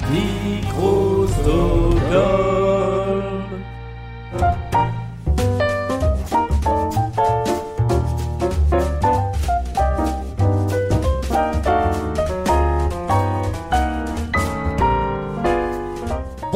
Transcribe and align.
Microsoft. 0.00 1.74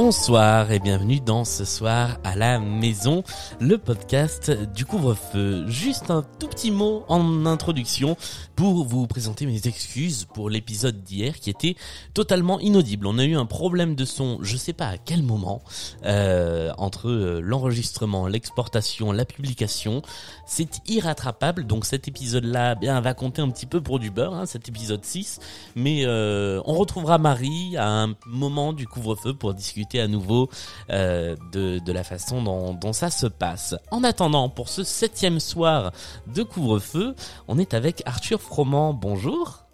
Bonsoir 0.09 0.72
et 0.72 0.79
bienvenue 0.79 1.20
dans 1.20 1.45
ce 1.45 1.66
soir 1.66 2.16
à 2.24 2.34
la 2.34 2.59
maison, 2.59 3.24
le 3.61 3.77
podcast 3.77 4.50
du 4.73 4.86
couvre-feu. 4.86 5.66
Juste 5.68 6.11
un 6.11 6.23
tout 6.38 6.48
petit 6.48 6.70
mot 6.70 7.04
en 7.09 7.45
introduction 7.45 8.16
pour 8.56 8.86
vous 8.86 9.06
présenter 9.06 9.45
mes 9.45 9.66
excuses 9.66 10.24
pour 10.24 10.48
l'épisode 10.48 11.05
d'hier 11.05 11.38
qui 11.38 11.50
était 11.50 11.77
totalement 12.15 12.59
inaudible. 12.59 13.06
On 13.06 13.18
a 13.18 13.24
eu 13.24 13.37
un 13.37 13.45
problème 13.45 13.95
de 13.96 14.06
son, 14.06 14.38
je 14.41 14.56
sais 14.56 14.73
pas 14.73 14.87
à 14.87 14.96
quel 14.96 15.23
moment, 15.23 15.62
euh, 16.06 16.73
entre 16.79 17.10
euh, 17.10 17.40
l'enregistrement, 17.43 18.29
l'exportation, 18.29 19.12
la 19.12 19.27
publication. 19.27 20.01
C'est 20.46 20.80
irrattrapable, 20.88 21.66
donc 21.66 21.84
cet 21.84 22.09
épisode-là 22.09 22.77
bien 22.77 22.98
va 23.02 23.12
compter 23.12 23.43
un 23.43 23.51
petit 23.51 23.66
peu 23.66 23.82
pour 23.82 23.98
du 23.98 24.10
beurre, 24.10 24.34
hein, 24.34 24.46
cet 24.46 24.70
épisode 24.70 25.04
6. 25.04 25.38
Mais 25.77 26.06
euh, 26.06 26.62
on 26.65 26.77
retrouvera 26.77 27.18
Marie 27.18 27.77
à 27.77 27.88
un 27.88 28.15
moment 28.27 28.73
du 28.73 28.87
couvre-feu 28.87 29.34
pour 29.34 29.52
discuter 29.52 29.98
à 30.01 30.09
nouveau 30.09 30.48
euh, 30.91 31.37
de, 31.52 31.79
de, 31.79 31.93
la 31.93 32.05
façon 32.05 32.43
dont, 32.43 32.75
dont, 32.75 32.93
ça 32.93 33.11
se 33.11 33.27
passe. 33.27 33.75
En 33.91 34.05
attendant, 34.05 34.48
pour 34.48 34.69
ce 34.69 34.83
septième 34.83 35.41
soir 35.41 35.93
de 36.34 36.43
couvre-feu, 36.43 37.15
on 37.48 37.59
est 37.59 37.74
avec 37.74 38.02
Arthur 38.07 38.41
Froment. 38.41 38.93
Bonjour. 38.95 39.65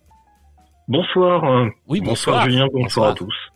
Bonsoir. 0.89 1.43
Oui, 1.89 2.01
bonsoir, 2.01 2.37
bonsoir 2.37 2.45
Julien, 2.45 2.67
bonsoir 2.73 3.11
à 3.11 3.15
tous. 3.15 3.54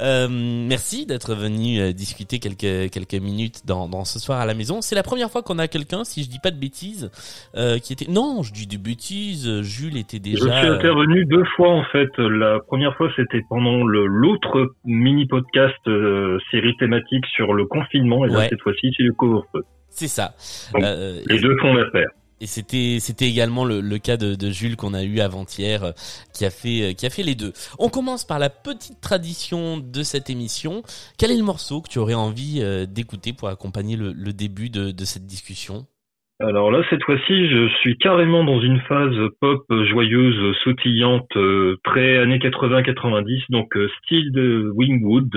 Euh, 0.00 0.28
merci 0.30 1.06
d'être 1.06 1.34
venu 1.34 1.80
euh, 1.80 1.92
discuter 1.92 2.38
quelques 2.38 2.90
quelques 2.90 3.14
minutes 3.14 3.66
dans, 3.66 3.88
dans 3.88 4.04
ce 4.04 4.18
soir 4.18 4.40
à 4.40 4.46
la 4.46 4.54
maison. 4.54 4.80
C'est 4.80 4.94
la 4.94 5.02
première 5.02 5.30
fois 5.30 5.42
qu'on 5.42 5.58
a 5.58 5.68
quelqu'un, 5.68 6.04
si 6.04 6.22
je 6.24 6.28
dis 6.28 6.38
pas 6.38 6.50
de 6.50 6.58
bêtises, 6.58 7.10
euh, 7.56 7.78
qui 7.78 7.92
était. 7.92 8.10
Non, 8.10 8.42
je 8.42 8.52
dis 8.52 8.66
des 8.66 8.78
bêtises. 8.78 9.62
Jules 9.62 9.96
était 9.96 10.18
déjà. 10.18 10.44
Je 10.44 10.58
suis 10.58 10.68
intervenu 10.68 11.24
deux 11.26 11.44
fois 11.56 11.70
en 11.70 11.84
fait. 11.84 12.10
La 12.18 12.60
première 12.60 12.96
fois 12.96 13.10
c'était 13.16 13.42
pendant 13.48 13.84
l'autre 13.84 14.74
mini 14.84 15.26
podcast 15.26 15.74
série 16.50 16.76
thématique 16.78 17.24
sur 17.34 17.52
le 17.54 17.66
confinement 17.66 18.24
et 18.24 18.28
là 18.28 18.48
cette 18.48 18.60
fois-ci 18.62 18.92
c'est 18.96 19.02
le 19.02 19.12
couvre-feu. 19.12 19.62
C'est 19.90 20.08
ça. 20.08 20.34
les 20.74 21.38
deux 21.38 21.56
font 21.58 21.74
l'affaire. 21.74 22.08
Et 22.40 22.46
c'était 22.46 22.98
c'était 22.98 23.26
également 23.26 23.64
le, 23.64 23.80
le, 23.80 23.98
cas 23.98 24.16
de, 24.16 24.34
de 24.34 24.50
Jules 24.50 24.76
qu'on 24.76 24.92
a 24.92 25.04
eu 25.04 25.20
avant-hier, 25.20 25.84
euh, 25.84 25.92
qui 26.34 26.44
a 26.44 26.50
fait 26.50 26.90
euh, 26.90 26.92
qui 26.92 27.06
a 27.06 27.10
fait 27.10 27.22
les 27.22 27.36
deux. 27.36 27.52
On 27.78 27.88
commence 27.88 28.26
par 28.26 28.38
la 28.38 28.50
petite 28.50 29.00
tradition 29.00 29.78
de 29.78 30.02
cette 30.02 30.30
émission. 30.30 30.82
Quel 31.18 31.30
est 31.30 31.38
le 31.38 31.44
morceau 31.44 31.80
que 31.80 31.88
tu 31.88 31.98
aurais 31.98 32.14
envie 32.14 32.60
euh, 32.60 32.86
d'écouter 32.86 33.32
pour 33.32 33.48
accompagner 33.48 33.96
le, 33.96 34.12
le 34.12 34.32
début 34.32 34.68
de, 34.68 34.90
de 34.90 35.04
cette 35.04 35.26
discussion? 35.26 35.86
Alors 36.40 36.72
là, 36.72 36.82
cette 36.90 37.04
fois-ci, 37.04 37.48
je 37.48 37.68
suis 37.80 37.96
carrément 37.96 38.42
dans 38.42 38.60
une 38.60 38.80
phase 38.80 39.14
pop 39.40 39.64
joyeuse, 39.88 40.56
sautillante, 40.64 41.30
très 41.84 42.18
années 42.18 42.38
80-90, 42.38 43.44
donc 43.50 43.72
style 44.02 44.32
de 44.32 44.68
Wingwood. 44.74 45.30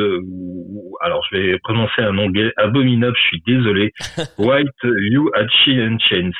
Alors, 1.01 1.23
je 1.29 1.37
vais 1.37 1.59
prononcer 1.59 2.01
un 2.01 2.17
anglais 2.17 2.51
abominable, 2.57 3.15
je 3.15 3.27
suis 3.27 3.43
désolé. 3.45 3.93
White 4.39 4.67
You 4.83 5.29
at 5.35 5.45
and 5.67 5.97
Chains. 5.99 6.31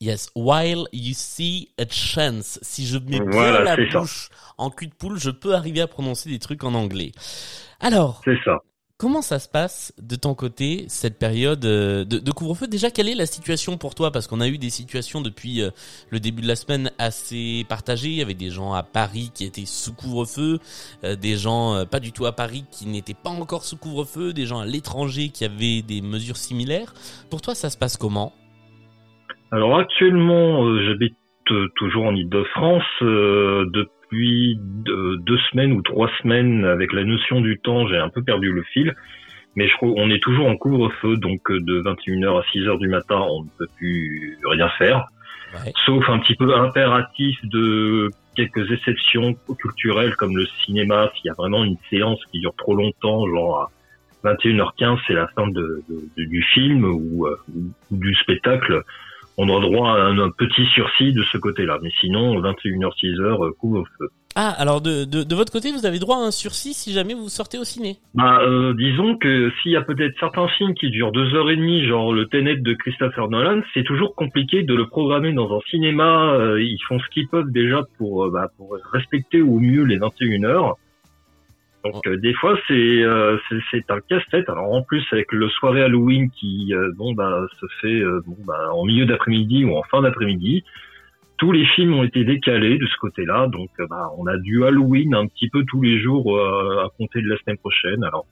Yes, 0.00 0.30
while 0.34 0.86
you 0.92 1.14
see 1.14 1.68
a 1.78 1.84
chance. 1.88 2.58
Si 2.62 2.86
je 2.86 2.98
mets 2.98 3.20
bien 3.20 3.60
la 3.60 3.76
bouche 3.76 4.30
en 4.58 4.70
cul 4.70 4.88
de 4.88 4.94
poule, 4.94 5.18
je 5.18 5.30
peux 5.30 5.54
arriver 5.54 5.80
à 5.80 5.86
prononcer 5.86 6.28
des 6.28 6.38
trucs 6.38 6.64
en 6.64 6.74
anglais. 6.74 7.12
Alors, 7.80 8.20
c'est 8.24 8.38
ça. 8.44 8.58
Comment 8.98 9.22
ça 9.22 9.40
se 9.40 9.48
passe 9.48 9.92
de 10.00 10.14
ton 10.14 10.36
côté 10.36 10.84
cette 10.86 11.18
période 11.18 11.64
euh, 11.64 12.04
de, 12.04 12.20
de 12.20 12.30
couvre-feu? 12.30 12.68
Déjà, 12.68 12.92
quelle 12.92 13.08
est 13.08 13.16
la 13.16 13.26
situation 13.26 13.76
pour 13.76 13.96
toi? 13.96 14.12
Parce 14.12 14.28
qu'on 14.28 14.40
a 14.40 14.46
eu 14.46 14.58
des 14.58 14.70
situations 14.70 15.20
depuis 15.20 15.60
euh, 15.60 15.70
le 16.10 16.20
début 16.20 16.40
de 16.40 16.46
la 16.46 16.54
semaine 16.54 16.92
assez 16.98 17.66
partagées. 17.68 18.10
Il 18.10 18.14
y 18.14 18.22
avait 18.22 18.34
des 18.34 18.50
gens 18.50 18.74
à 18.74 18.84
Paris 18.84 19.32
qui 19.34 19.44
étaient 19.44 19.66
sous 19.66 19.92
couvre-feu, 19.92 20.60
euh, 21.02 21.16
des 21.16 21.36
gens 21.36 21.84
pas 21.86 21.98
du 21.98 22.12
tout 22.12 22.26
à 22.26 22.32
Paris 22.32 22.64
qui 22.70 22.86
n'étaient 22.86 23.12
pas 23.12 23.30
encore 23.30 23.64
sous 23.64 23.76
couvre-feu, 23.76 24.32
des 24.32 24.46
gens 24.46 24.60
à 24.60 24.66
l'étranger 24.66 25.30
qui 25.30 25.44
avaient 25.44 25.82
des 25.82 26.00
mesures 26.00 26.36
similaires. 26.36 26.94
Pour 27.28 27.40
toi, 27.40 27.56
ça 27.56 27.70
se 27.70 27.76
passe 27.76 27.96
comment? 27.96 28.32
Alors 29.52 29.78
actuellement, 29.78 30.64
euh, 30.64 30.82
j'habite 30.86 31.14
euh, 31.50 31.68
toujours 31.76 32.06
en 32.06 32.14
Ile-de-France 32.14 32.84
euh, 33.02 33.66
depuis 33.70 34.58
deux, 34.58 35.38
semaines 35.50 35.72
ou 35.72 35.82
trois 35.82 36.10
semaines. 36.22 36.64
Avec 36.64 36.94
la 36.94 37.04
notion 37.04 37.42
du 37.42 37.58
temps, 37.58 37.86
j'ai 37.86 37.98
un 37.98 38.08
peu 38.08 38.22
perdu 38.22 38.50
le 38.50 38.62
fil. 38.62 38.94
Mais 39.54 39.68
je 39.68 39.76
crois 39.76 39.90
on 39.94 40.08
est 40.08 40.22
toujours 40.22 40.46
en 40.46 40.56
couvre-feu, 40.56 41.18
donc 41.18 41.40
de 41.52 41.82
21h 41.82 42.40
à 42.40 42.42
6h 42.54 42.78
du 42.78 42.88
matin, 42.88 43.20
on 43.28 43.42
ne 43.42 43.48
peut 43.58 43.66
plus 43.76 44.38
rien 44.46 44.70
faire. 44.78 45.04
Sauf 45.84 46.08
un 46.08 46.20
petit 46.20 46.34
peu 46.34 46.56
impératif 46.56 47.38
de 47.44 48.08
quelques 48.34 48.72
exceptions 48.72 49.34
culturelles 49.60 50.16
comme 50.16 50.34
le 50.34 50.46
cinéma, 50.64 51.10
s'il 51.14 51.26
y 51.26 51.30
a 51.30 51.34
vraiment 51.34 51.64
une 51.64 51.76
séance 51.90 52.18
qui 52.30 52.40
dure 52.40 52.54
trop 52.56 52.74
longtemps, 52.74 53.26
genre 53.26 53.70
à 54.24 54.32
21h15, 54.32 55.00
c'est 55.06 55.12
la 55.12 55.28
fin 55.36 55.46
de, 55.48 55.82
du 56.16 56.42
film 56.42 56.86
ou 56.86 57.26
du 57.90 58.14
spectacle 58.14 58.82
on 59.36 59.48
aura 59.48 59.60
droit 59.60 59.90
à 59.92 60.04
un, 60.04 60.30
petit 60.30 60.66
sursis 60.74 61.12
de 61.12 61.22
ce 61.24 61.38
côté-là. 61.38 61.78
Mais 61.82 61.90
sinon, 62.00 62.40
21h, 62.40 62.90
6h, 63.00 63.44
euh, 63.44 63.50
couvre-feu. 63.58 64.08
Ah, 64.34 64.48
alors 64.48 64.80
de, 64.80 65.04
de, 65.04 65.24
de, 65.24 65.34
votre 65.34 65.52
côté, 65.52 65.72
vous 65.72 65.84
avez 65.84 65.98
droit 65.98 66.16
à 66.16 66.20
un 66.20 66.30
sursis 66.30 66.72
si 66.72 66.92
jamais 66.92 67.12
vous 67.12 67.28
sortez 67.28 67.58
au 67.58 67.64
ciné 67.64 67.96
Bah, 68.14 68.40
euh, 68.40 68.72
disons 68.72 69.18
que 69.18 69.52
s'il 69.62 69.72
y 69.72 69.76
a 69.76 69.82
peut-être 69.82 70.14
certains 70.18 70.48
films 70.48 70.72
qui 70.74 70.88
durent 70.90 71.12
deux 71.12 71.34
heures 71.34 71.50
et 71.50 71.56
demie, 71.56 71.86
genre 71.86 72.14
le 72.14 72.26
Tenet 72.26 72.56
de 72.56 72.72
Christopher 72.72 73.28
Nolan, 73.28 73.60
c'est 73.74 73.84
toujours 73.84 74.14
compliqué 74.14 74.62
de 74.62 74.74
le 74.74 74.86
programmer 74.86 75.34
dans 75.34 75.54
un 75.54 75.60
cinéma. 75.70 76.32
Euh, 76.32 76.62
ils 76.62 76.80
font 76.88 76.98
ce 76.98 77.08
qu'ils 77.12 77.28
peuvent 77.28 77.50
déjà 77.50 77.82
pour, 77.98 78.30
bah, 78.30 78.48
pour 78.56 78.74
respecter 78.92 79.42
au 79.42 79.58
mieux 79.58 79.84
les 79.84 79.98
21 79.98 80.44
heures. 80.44 80.76
Donc 81.84 82.06
euh, 82.06 82.16
des 82.16 82.32
fois 82.34 82.56
euh, 82.70 83.38
c'est 83.48 83.58
c'est 83.70 83.90
un 83.90 84.00
casse-tête. 84.00 84.48
Alors 84.48 84.72
en 84.72 84.82
plus 84.82 85.04
avec 85.10 85.32
le 85.32 85.48
soirée 85.48 85.82
Halloween 85.82 86.30
qui 86.30 86.72
euh, 86.74 86.92
bon 86.96 87.12
bah 87.12 87.44
se 87.60 87.66
fait 87.80 88.02
bon 88.26 88.36
bah 88.46 88.70
en 88.72 88.84
milieu 88.84 89.04
d'après-midi 89.04 89.64
ou 89.64 89.76
en 89.76 89.82
fin 89.84 90.02
d'après-midi, 90.02 90.64
tous 91.38 91.50
les 91.50 91.66
films 91.66 91.94
ont 91.94 92.04
été 92.04 92.24
décalés 92.24 92.78
de 92.78 92.86
ce 92.86 92.96
côté-là. 92.98 93.48
Donc 93.48 93.70
bah 93.90 94.10
on 94.16 94.26
a 94.26 94.36
du 94.38 94.64
Halloween 94.64 95.14
un 95.14 95.26
petit 95.26 95.48
peu 95.48 95.64
tous 95.64 95.82
les 95.82 96.00
jours 96.00 96.38
à 96.38 96.88
compter 96.96 97.20
de 97.20 97.28
la 97.28 97.36
semaine 97.38 97.58
prochaine. 97.58 98.04
Alors 98.04 98.26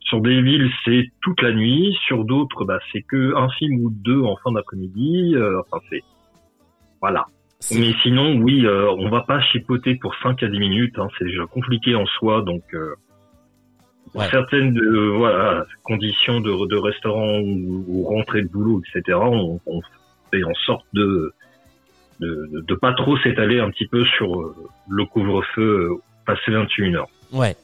sur 0.00 0.20
des 0.20 0.40
villes 0.40 0.70
c'est 0.84 1.06
toute 1.22 1.42
la 1.42 1.52
nuit, 1.52 1.96
sur 2.06 2.24
d'autres 2.24 2.64
bah 2.64 2.78
c'est 2.92 3.02
que 3.02 3.34
un 3.36 3.48
film 3.50 3.84
ou 3.84 3.90
deux 3.90 4.20
en 4.20 4.36
fin 4.36 4.52
d'après-midi. 4.52 5.34
enfin 5.58 5.82
c'est 5.90 6.02
voilà. 7.00 7.26
Mais 7.70 7.94
sinon, 8.02 8.36
oui, 8.36 8.66
euh, 8.66 8.90
on 8.98 9.08
va 9.08 9.22
pas 9.22 9.40
chipoter 9.40 9.94
pour 9.94 10.14
5 10.22 10.42
à 10.42 10.48
10 10.48 10.58
minutes. 10.58 10.98
Hein, 10.98 11.08
c'est 11.18 11.24
déjà 11.24 11.46
compliqué 11.46 11.94
en 11.94 12.06
soi, 12.06 12.42
donc 12.42 12.62
euh, 12.74 12.94
certaines 14.30 14.78
euh, 14.78 15.16
voilà 15.16 15.64
conditions 15.84 16.40
de, 16.40 16.66
de 16.66 16.76
restaurant 16.76 17.38
ou, 17.38 17.84
ou, 17.86 18.04
rentrée 18.04 18.42
de 18.42 18.48
boulot, 18.48 18.82
etc. 18.84 19.18
On, 19.20 19.60
on, 19.66 19.80
fait 20.32 20.44
en 20.44 20.54
sorte 20.66 20.86
de 20.94 21.32
de, 22.20 22.64
de 22.66 22.74
pas 22.74 22.94
trop 22.94 23.18
s'étaler 23.18 23.60
un 23.60 23.70
petit 23.70 23.86
peu 23.86 24.04
sur 24.04 24.40
euh, 24.40 24.54
le 24.88 25.04
couvre-feu 25.04 25.90
passé 26.26 26.52
21 26.52 26.94
heures. 26.94 27.08
Ouais. 27.32 27.56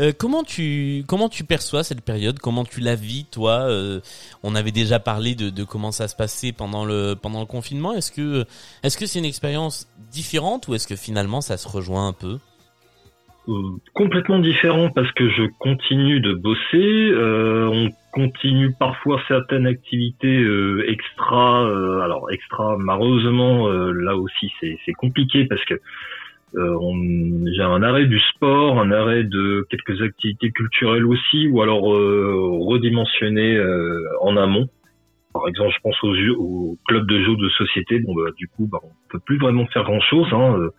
Euh, 0.00 0.12
comment 0.16 0.42
tu 0.44 1.04
comment 1.08 1.28
tu 1.28 1.44
perçois 1.44 1.82
cette 1.82 2.02
période? 2.04 2.38
Comment 2.38 2.64
tu 2.64 2.80
la 2.80 2.94
vis 2.94 3.24
toi? 3.24 3.62
Euh, 3.62 4.00
On 4.42 4.54
avait 4.54 4.70
déjà 4.70 5.00
parlé 5.00 5.34
de, 5.34 5.64
comment 5.64 5.92
ça 5.92 6.08
se 6.08 6.16
passait 6.16 6.52
pendant 6.52 6.84
le 6.84 7.14
pendant 7.20 7.40
le 7.40 7.46
confinement. 7.46 7.92
Est-ce 7.94 8.12
que 8.12 8.44
est-ce 8.82 8.98
que 8.98 9.06
c'est 9.06 9.18
une 9.18 9.24
expérience 9.24 9.88
différente 10.12 10.68
ou 10.68 10.74
est-ce 10.74 10.86
que 10.86 10.96
finalement 10.96 11.40
ça 11.40 11.56
se 11.56 11.68
rejoint 11.68 12.06
un 12.08 12.12
peu? 12.12 12.38
Euh, 13.48 13.52
Complètement 13.94 14.38
différent 14.38 14.90
parce 14.90 15.10
que 15.12 15.28
je 15.28 15.42
continue 15.58 16.20
de 16.20 16.34
bosser. 16.34 17.12
on 17.14 17.88
continue 18.12 18.72
parfois 18.78 19.20
certaines 19.26 19.66
activités 19.66 20.46
extra. 20.86 21.62
alors 22.04 22.30
extra, 22.30 22.76
malheureusement 22.78 23.68
là 23.68 24.16
aussi 24.16 24.52
c'est 24.60 24.92
compliqué 24.92 25.46
parce 25.46 25.64
que 25.64 25.80
euh, 26.56 26.78
j'ai 27.56 27.62
un 27.62 27.82
arrêt 27.82 28.06
du 28.06 28.20
sport, 28.20 28.80
un 28.80 28.92
arrêt 28.92 29.24
de 29.24 29.66
quelques 29.70 30.02
activités 30.02 30.50
culturelles 30.50 31.06
aussi, 31.06 31.48
ou 31.48 31.62
alors 31.62 31.92
euh, 31.92 32.58
redimensionner 32.60 33.56
euh, 33.56 34.00
en 34.20 34.36
amont. 34.36 34.68
Par 35.32 35.48
exemple, 35.48 35.72
je 35.74 35.80
pense 35.82 36.04
aux, 36.04 36.14
aux 36.38 36.78
clubs 36.86 37.06
de 37.06 37.24
jeux 37.24 37.36
de 37.36 37.48
société. 37.50 37.98
Bon, 37.98 38.14
bah, 38.14 38.30
du 38.36 38.46
coup, 38.46 38.68
bah, 38.70 38.78
on 38.84 38.92
peut 39.10 39.18
plus 39.18 39.38
vraiment 39.38 39.66
faire 39.66 39.82
grand-chose. 39.82 40.28
Hein, 40.32 40.58
euh, 40.58 40.70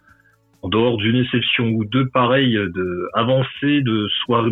en 0.62 0.70
dehors 0.70 0.98
d'une 0.98 1.18
exception 1.18 1.68
ou 1.68 1.84
deux, 1.86 2.08
pareil, 2.08 2.54
de 2.54 3.10
avancer 3.14 3.82
de 3.82 4.08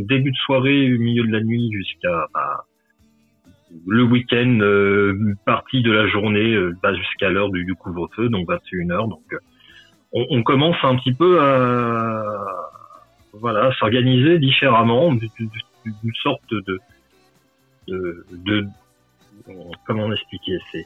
début 0.06 0.32
de 0.32 0.38
soirée, 0.46 0.90
milieu 0.90 1.24
de 1.24 1.32
la 1.32 1.42
nuit 1.42 1.72
jusqu'à 1.72 2.28
bah, 2.34 2.66
le 3.88 4.04
week-end, 4.04 4.60
euh, 4.62 5.34
partie 5.46 5.82
de 5.82 5.92
la 5.92 6.06
journée, 6.08 6.56
bah, 6.84 6.94
jusqu'à 6.94 7.30
l'heure 7.30 7.50
du, 7.50 7.74
couvre-feu, 7.74 8.30
donc 8.30 8.48
21 8.48 8.92
heures. 8.92 9.08
Donc 9.08 9.24
on, 10.14 10.44
commence 10.44 10.78
un 10.84 10.96
petit 10.96 11.14
peu 11.14 11.42
à, 11.42 12.72
voilà, 13.34 13.72
s'organiser 13.80 14.40
différemment, 14.40 15.14
d'une 15.14 16.16
sorte 16.22 16.54
de, 16.54 16.80
de, 17.88 18.68
comment 19.86 20.12
expliquer, 20.12 20.58
c'est 20.72 20.86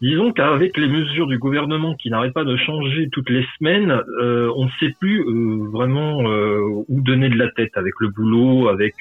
Disons 0.00 0.32
qu'avec 0.32 0.76
les 0.76 0.86
mesures 0.86 1.26
du 1.26 1.38
gouvernement 1.38 1.96
qui 1.96 2.08
n'arrêtent 2.08 2.32
pas 2.32 2.44
de 2.44 2.56
changer 2.56 3.08
toutes 3.10 3.30
les 3.30 3.44
semaines, 3.58 3.90
euh, 4.20 4.48
on 4.54 4.66
ne 4.66 4.70
sait 4.78 4.94
plus 5.00 5.22
euh, 5.22 5.68
vraiment 5.72 6.22
euh, 6.30 6.84
où 6.86 7.00
donner 7.00 7.28
de 7.28 7.36
la 7.36 7.50
tête 7.50 7.72
avec 7.74 7.94
le 7.98 8.08
boulot, 8.08 8.68
avec 8.68 8.94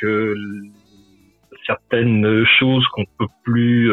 certaines 1.68 2.46
choses 2.60 2.86
qu'on 2.88 3.06
peut 3.20 3.32
plus 3.44 3.92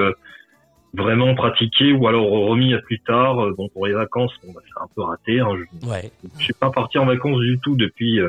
vraiment 0.95 1.35
pratiquer 1.35 1.93
ou 1.93 2.07
alors 2.07 2.29
remis 2.31 2.75
à 2.75 2.79
plus 2.79 3.01
tard. 3.01 3.37
Bon, 3.57 3.69
pour 3.69 3.87
les 3.87 3.93
vacances, 3.93 4.33
bon, 4.45 4.53
bah, 4.55 4.61
c'est 4.65 4.83
un 4.83 4.89
peu 4.95 5.03
raté. 5.03 5.41
Hein. 5.41 5.51
Je, 5.57 5.89
ouais. 5.89 6.11
je 6.39 6.45
suis 6.45 6.55
pas 6.55 6.71
parti 6.71 6.99
en 6.99 7.07
vacances 7.07 7.41
du 7.41 7.59
tout 7.59 7.77
depuis 7.77 8.21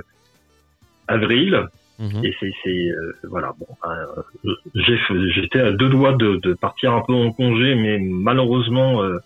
avril. 1.07 1.67
Mhm. 1.99 2.25
Et 2.25 2.35
c'est 2.41 2.89
euh, 2.89 3.13
voilà 3.23 3.53
bon 3.57 3.67
euh, 3.85 4.51
j'étais 5.33 5.61
à 5.61 5.71
deux 5.71 5.87
doigts 5.87 6.11
de, 6.11 6.35
de, 6.43 6.53
partir 6.53 6.91
un 6.91 7.01
peu 7.01 7.13
en 7.13 7.31
congé 7.31 7.73
mais 7.75 7.99
malheureusement 7.99 9.01
euh, 9.01 9.17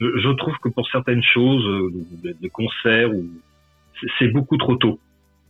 je, 0.00 0.06
je, 0.18 0.30
trouve 0.30 0.56
que 0.62 0.70
pour 0.70 0.88
certaines 0.88 1.22
choses 1.22 1.92
des, 2.22 2.48
concerts 2.48 3.14
ou 3.14 3.26
c'est 4.18 4.28
beaucoup 4.28 4.56
trop 4.56 4.76
tôt. 4.76 4.98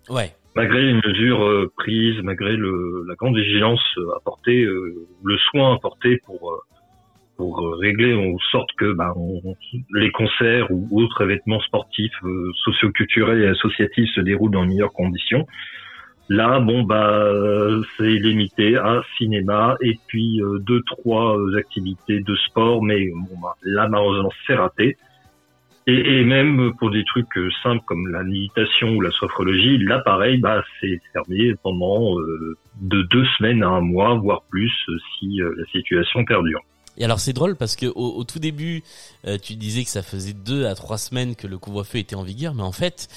Ouais. 0.09 0.35
Malgré 0.57 0.83
les 0.83 0.95
mesures 0.95 1.71
prises, 1.77 2.21
malgré 2.25 2.57
le, 2.57 3.05
la 3.07 3.15
grande 3.15 3.37
vigilance 3.37 3.85
apportée, 4.17 4.65
le 4.65 5.39
soin 5.51 5.77
apporté 5.77 6.17
pour 6.27 6.65
pour 7.41 7.79
régler 7.79 8.13
en 8.13 8.37
sorte 8.53 8.69
que 8.77 8.93
bah, 8.93 9.15
les 9.95 10.11
concerts 10.11 10.67
ou 10.71 11.01
autres 11.01 11.23
événements 11.23 11.61
sportifs, 11.61 12.21
socioculturels 12.65 13.41
et 13.41 13.47
associatifs 13.47 14.11
se 14.15 14.21
déroulent 14.21 14.51
dans 14.51 14.61
les 14.61 14.69
meilleures 14.69 14.93
conditions. 14.93 15.47
Là, 16.29 16.61
bon 16.61 16.83
bah 16.83 17.29
c'est 17.97 18.05
limité 18.05 18.77
à 18.77 19.03
cinéma 19.19 19.77
et 19.81 19.99
puis 20.07 20.41
euh, 20.41 20.59
deux 20.61 20.81
trois 20.83 21.37
euh, 21.37 21.57
activités 21.57 22.21
de 22.21 22.37
sport, 22.47 22.85
mais 22.85 23.09
bon 23.09 23.37
bah, 23.43 23.55
là 23.65 23.89
malheureusement 23.89 24.31
c'est 24.47 24.55
raté. 24.55 24.97
Et, 25.87 26.23
même 26.23 26.73
pour 26.79 26.93
des 26.93 27.05
trucs 27.05 27.37
euh, 27.37 27.49
simples 27.65 27.83
comme 27.85 28.07
la 28.09 28.23
méditation 28.23 28.95
ou 28.95 29.01
la 29.01 29.11
sophrologie, 29.11 29.79
là 29.79 29.99
pareil, 30.05 30.39
bah 30.39 30.63
c'est 30.81 31.01
fermé 31.13 31.55
pendant 31.65 32.15
de 32.81 33.03
deux 33.11 33.25
semaines 33.39 33.65
à 33.65 33.69
un 33.69 33.81
mois, 33.81 34.15
voire 34.15 34.43
plus, 34.51 34.73
si 35.19 35.41
la 35.41 35.65
situation 35.73 36.25
perdure. 36.25 36.61
Et 37.01 37.05
alors 37.05 37.19
c'est 37.19 37.33
drôle 37.33 37.57
parce 37.57 37.75
que 37.75 37.87
au, 37.87 38.15
au 38.17 38.25
tout 38.25 38.39
début, 38.39 38.85
tu 39.43 39.57
disais 39.57 39.83
que 39.83 39.91
ça 39.91 40.03
faisait 40.03 40.35
deux 40.35 40.67
à 40.67 40.77
trois 40.77 40.99
semaines 40.99 41.35
que 41.35 41.49
le 41.49 41.59
couvre-feu 41.59 41.99
était 41.99 42.15
en 42.15 42.23
vigueur, 42.23 42.55
mais 42.55 42.63
en 42.63 42.73
fait, 42.73 43.09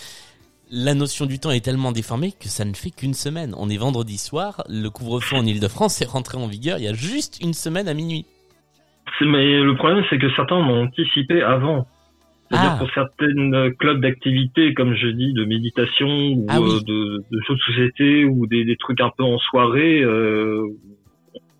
la 0.71 0.95
notion 0.95 1.27
du 1.27 1.39
temps 1.39 1.51
est 1.51 1.63
tellement 1.63 1.91
déformée 1.91 2.31
que 2.31 2.47
ça 2.47 2.65
ne 2.65 2.73
fait 2.73 2.89
qu'une 2.89 3.13
semaine. 3.13 3.53
On 3.57 3.69
est 3.69 3.77
vendredi 3.77 4.17
soir, 4.17 4.63
le 4.67 4.89
couvre-feu 4.89 5.35
en 5.35 5.45
Ile-de-France 5.45 6.01
est 6.01 6.09
rentré 6.09 6.37
en 6.37 6.47
vigueur 6.47 6.79
il 6.79 6.85
y 6.85 6.87
a 6.87 6.93
juste 6.93 7.39
une 7.41 7.53
semaine 7.53 7.87
à 7.87 7.93
minuit. 7.93 8.25
Mais 9.21 9.61
le 9.61 9.75
problème, 9.75 10.03
c'est 10.09 10.17
que 10.17 10.29
certains 10.35 10.59
m'ont 10.59 10.83
anticipé 10.83 11.43
avant. 11.43 11.87
C'est-à-dire 12.49 12.71
ah. 12.73 12.77
pour 12.79 12.89
certains 12.91 13.71
clubs 13.79 14.01
d'activité, 14.01 14.73
comme 14.73 14.95
je 14.95 15.07
dis, 15.07 15.33
de 15.33 15.45
méditation 15.45 16.07
ou 16.07 16.45
ah 16.49 16.57
euh, 16.57 16.79
de, 16.81 17.23
de, 17.31 17.41
jeux 17.47 17.55
de 17.55 17.59
société 17.59 18.25
ou 18.25 18.47
des, 18.47 18.75
trucs 18.77 19.01
un 19.01 19.11
peu 19.15 19.23
en 19.23 19.37
soirée, 19.39 20.01
euh, 20.01 20.67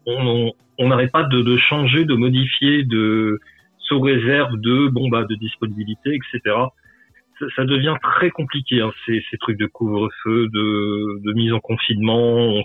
on 0.06 0.88
n'arrête 0.88 1.12
pas 1.12 1.24
de, 1.24 1.42
de, 1.42 1.58
changer, 1.58 2.06
de 2.06 2.16
modifier, 2.16 2.84
de 2.84 3.40
sous 3.80 4.00
réserve 4.00 4.60
de 4.60 4.88
bon 4.88 5.10
bah 5.10 5.26
de 5.26 5.36
disponibilité, 5.36 6.16
etc 6.16 6.56
ça, 7.56 7.66
devient 7.66 7.96
très 8.02 8.30
compliqué, 8.30 8.82
hein, 8.82 8.92
ces, 9.06 9.24
ces, 9.30 9.38
trucs 9.38 9.58
de 9.58 9.66
couvre-feu, 9.66 10.48
de, 10.48 11.22
de, 11.24 11.34
mise 11.34 11.54
en 11.54 11.60
confinement. 11.60 12.64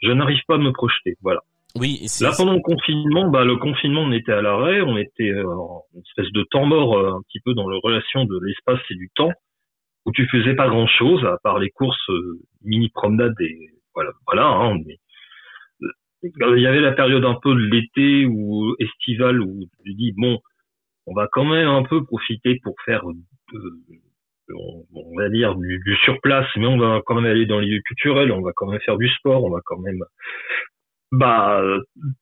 Je 0.00 0.10
n'arrive 0.10 0.40
pas 0.46 0.56
à 0.56 0.58
me 0.58 0.72
projeter, 0.72 1.16
voilà. 1.22 1.40
Oui. 1.74 2.00
Là, 2.20 2.32
pendant 2.36 2.52
le 2.52 2.60
confinement, 2.60 3.30
bah, 3.30 3.44
le 3.44 3.56
confinement, 3.56 4.02
on 4.02 4.12
était 4.12 4.32
à 4.32 4.42
l'arrêt, 4.42 4.82
on 4.82 4.96
était 4.98 5.30
euh, 5.30 5.46
en 5.46 5.84
espèce 6.06 6.30
de 6.32 6.44
temps 6.50 6.66
mort, 6.66 6.98
euh, 6.98 7.14
un 7.14 7.22
petit 7.22 7.40
peu 7.40 7.54
dans 7.54 7.68
la 7.68 7.78
relation 7.82 8.24
de 8.24 8.38
l'espace 8.44 8.80
et 8.90 8.94
du 8.94 9.10
temps, 9.14 9.32
où 10.04 10.12
tu 10.12 10.28
faisais 10.28 10.54
pas 10.54 10.68
grand-chose 10.68 11.24
à 11.24 11.38
part 11.42 11.58
les 11.58 11.70
courses 11.70 12.10
euh, 12.10 12.40
mini 12.62 12.90
promenades 12.90 13.40
et 13.40 13.70
voilà, 13.94 14.10
voilà. 14.26 14.46
Hein, 14.46 14.78
mais, 14.86 14.98
il 16.22 16.60
y 16.60 16.66
avait 16.66 16.80
la 16.80 16.92
période 16.92 17.24
un 17.24 17.38
peu 17.42 17.54
de 17.54 17.60
l'été 17.60 18.26
ou 18.26 18.74
estivale 18.78 19.40
où 19.40 19.64
tu 19.84 19.94
dis 19.94 20.12
bon, 20.16 20.38
on 21.06 21.14
va 21.14 21.28
quand 21.30 21.44
même 21.44 21.68
un 21.68 21.82
peu 21.82 22.04
profiter 22.04 22.60
pour 22.62 22.74
faire 22.84 23.04
on, 24.54 25.16
va 25.16 25.28
dire 25.28 25.54
du, 25.54 25.80
du, 25.84 25.96
surplace, 25.96 26.46
mais 26.56 26.66
on 26.66 26.78
va 26.78 27.00
quand 27.06 27.14
même 27.14 27.30
aller 27.30 27.46
dans 27.46 27.60
les 27.60 27.68
lieux 27.68 27.82
culturels, 27.84 28.32
on 28.32 28.42
va 28.42 28.52
quand 28.54 28.66
même 28.66 28.80
faire 28.80 28.98
du 28.98 29.08
sport, 29.08 29.44
on 29.44 29.50
va 29.50 29.60
quand 29.64 29.78
même 29.78 30.02
bah 31.12 31.62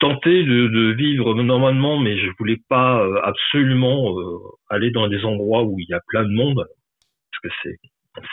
tenter 0.00 0.42
de, 0.42 0.92
vivre 0.92 1.34
normalement, 1.34 1.98
mais 1.98 2.18
je 2.18 2.28
voulais 2.38 2.58
pas 2.68 3.04
euh, 3.04 3.20
absolument 3.22 4.18
euh, 4.18 4.38
aller 4.68 4.90
dans 4.90 5.06
des 5.06 5.24
endroits 5.24 5.62
où 5.62 5.78
il 5.78 5.86
y 5.88 5.94
a 5.94 6.00
plein 6.08 6.24
de 6.24 6.32
monde 6.32 6.56
parce 6.64 7.42
que 7.42 7.48
c'est 7.62 7.78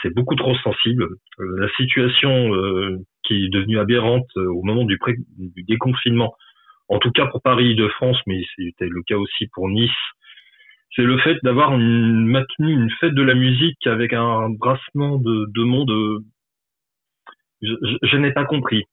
c'est 0.02 0.12
beaucoup 0.12 0.34
trop 0.34 0.56
sensible. 0.56 1.04
Euh, 1.38 1.60
la 1.60 1.68
situation 1.76 2.50
qui 3.28 3.44
est 3.44 3.48
devenue 3.48 3.78
aberrante 3.78 4.28
au 4.36 4.62
moment 4.62 4.84
du, 4.84 4.98
du 5.36 5.62
déconfinement, 5.62 6.34
en 6.88 6.98
tout 6.98 7.12
cas 7.12 7.26
pour 7.26 7.40
Paris 7.42 7.76
de 7.76 7.86
France, 7.88 8.18
mais 8.26 8.42
c'était 8.56 8.88
le 8.88 9.02
cas 9.02 9.16
aussi 9.16 9.46
pour 9.52 9.68
Nice 9.68 9.90
c'est 10.96 11.02
le 11.02 11.18
fait 11.20 11.36
d'avoir 11.44 11.70
maintenu 11.76 12.72
une 12.72 12.90
fête 13.00 13.14
de 13.14 13.22
la 13.22 13.34
musique 13.34 13.86
avec 13.86 14.12
un 14.12 14.50
brassement 14.50 15.18
de, 15.18 15.46
de 15.54 15.62
monde. 15.62 15.90
Euh, 15.90 16.24
je, 17.62 17.72
je, 18.02 18.16
n'ai 18.16 18.32
pas 18.32 18.44
compris. 18.44 18.84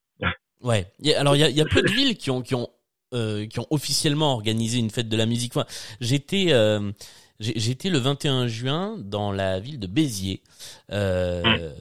Ouais. 0.61 0.85
Alors 1.17 1.35
il 1.35 1.39
y 1.39 1.43
a, 1.43 1.49
y 1.49 1.61
a 1.61 1.65
peu 1.65 1.81
de 1.81 1.91
villes 1.91 2.17
qui 2.17 2.31
ont 2.31 2.41
qui 2.41 2.55
ont 2.55 2.69
euh, 3.13 3.45
qui 3.45 3.59
ont 3.59 3.67
officiellement 3.69 4.33
organisé 4.33 4.79
une 4.79 4.89
fête 4.89 5.09
de 5.09 5.17
la 5.17 5.25
musique. 5.25 5.55
Enfin, 5.55 5.67
j'étais 6.01 6.47
euh, 6.49 6.91
j'étais 7.39 7.89
le 7.89 7.99
21 7.99 8.47
juin 8.47 8.95
dans 8.97 9.31
la 9.31 9.59
ville 9.59 9.79
de 9.79 9.87
Béziers. 9.87 10.41
Euh, 10.91 11.43
mmh 11.43 11.73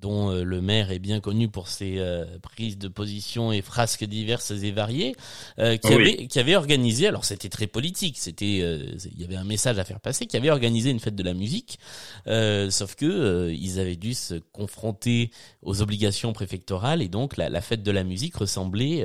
dont 0.00 0.30
euh, 0.30 0.42
le 0.44 0.60
maire 0.60 0.90
est 0.90 0.98
bien 0.98 1.20
connu 1.20 1.48
pour 1.48 1.68
ses 1.68 1.98
euh, 1.98 2.24
prises 2.42 2.78
de 2.78 2.88
position 2.88 3.52
et 3.52 3.60
frasques 3.60 4.04
diverses 4.04 4.50
et 4.50 4.70
variées, 4.70 5.14
euh, 5.58 5.76
qui, 5.76 5.92
avait, 5.92 6.26
qui 6.26 6.38
avait 6.38 6.56
organisé, 6.56 7.06
alors 7.06 7.24
c'était 7.24 7.48
très 7.48 7.66
politique, 7.66 8.16
c'était, 8.18 8.58
il 8.58 9.20
y 9.20 9.24
avait 9.24 9.36
un 9.36 9.44
message 9.44 9.78
à 9.78 9.84
faire 9.84 10.00
passer, 10.00 10.26
qui 10.26 10.36
avait 10.36 10.50
organisé 10.50 10.90
une 10.90 11.00
fête 11.00 11.14
de 11.14 11.22
la 11.22 11.34
musique, 11.34 11.78
sauf 12.26 12.94
que 12.94 13.52
ils 13.52 13.78
avaient 13.78 13.96
dû 13.96 14.14
se 14.14 14.34
confronter 14.52 15.30
aux 15.62 15.82
obligations 15.82 16.32
préfectorales 16.32 17.02
et 17.02 17.08
donc 17.08 17.36
la, 17.36 17.48
la 17.48 17.60
fête 17.60 17.82
de 17.82 17.90
la 17.90 18.04
musique 18.04 18.36
ressemblait 18.36 19.04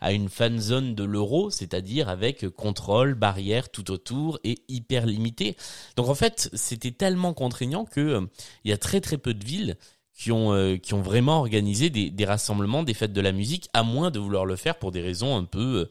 à 0.00 0.12
une 0.12 0.28
fan 0.28 0.58
zone 0.58 0.94
de 0.94 1.04
l'euro, 1.04 1.50
c'est-à-dire 1.50 2.08
avec 2.08 2.48
contrôle, 2.50 3.14
barrière 3.14 3.68
tout 3.70 3.90
autour 3.90 4.38
et 4.44 4.58
hyper 4.68 5.06
limité. 5.06 5.56
Donc 5.96 6.08
en 6.08 6.14
fait, 6.14 6.50
c'était 6.52 6.92
tellement 6.92 7.34
contraignant 7.34 7.84
que 7.84 8.26
il 8.64 8.70
y 8.70 8.74
a 8.74 8.78
très 8.78 9.00
très 9.00 9.18
peu 9.18 9.34
de 9.34 9.44
villes 9.44 9.76
qui 10.14 10.30
ont 10.32 10.52
euh, 10.52 10.76
qui 10.76 10.94
ont 10.94 11.02
vraiment 11.02 11.40
organisé 11.40 11.90
des, 11.90 12.10
des, 12.10 12.24
rassemblements, 12.24 12.82
des 12.82 12.94
fêtes 12.94 13.12
de 13.12 13.20
la 13.20 13.32
musique, 13.32 13.68
à 13.74 13.82
moins 13.82 14.10
de 14.10 14.18
vouloir 14.18 14.46
le 14.46 14.56
faire 14.56 14.78
pour 14.78 14.92
des 14.92 15.02
raisons 15.02 15.36
un 15.36 15.44
peu 15.44 15.82
euh, 15.82 15.84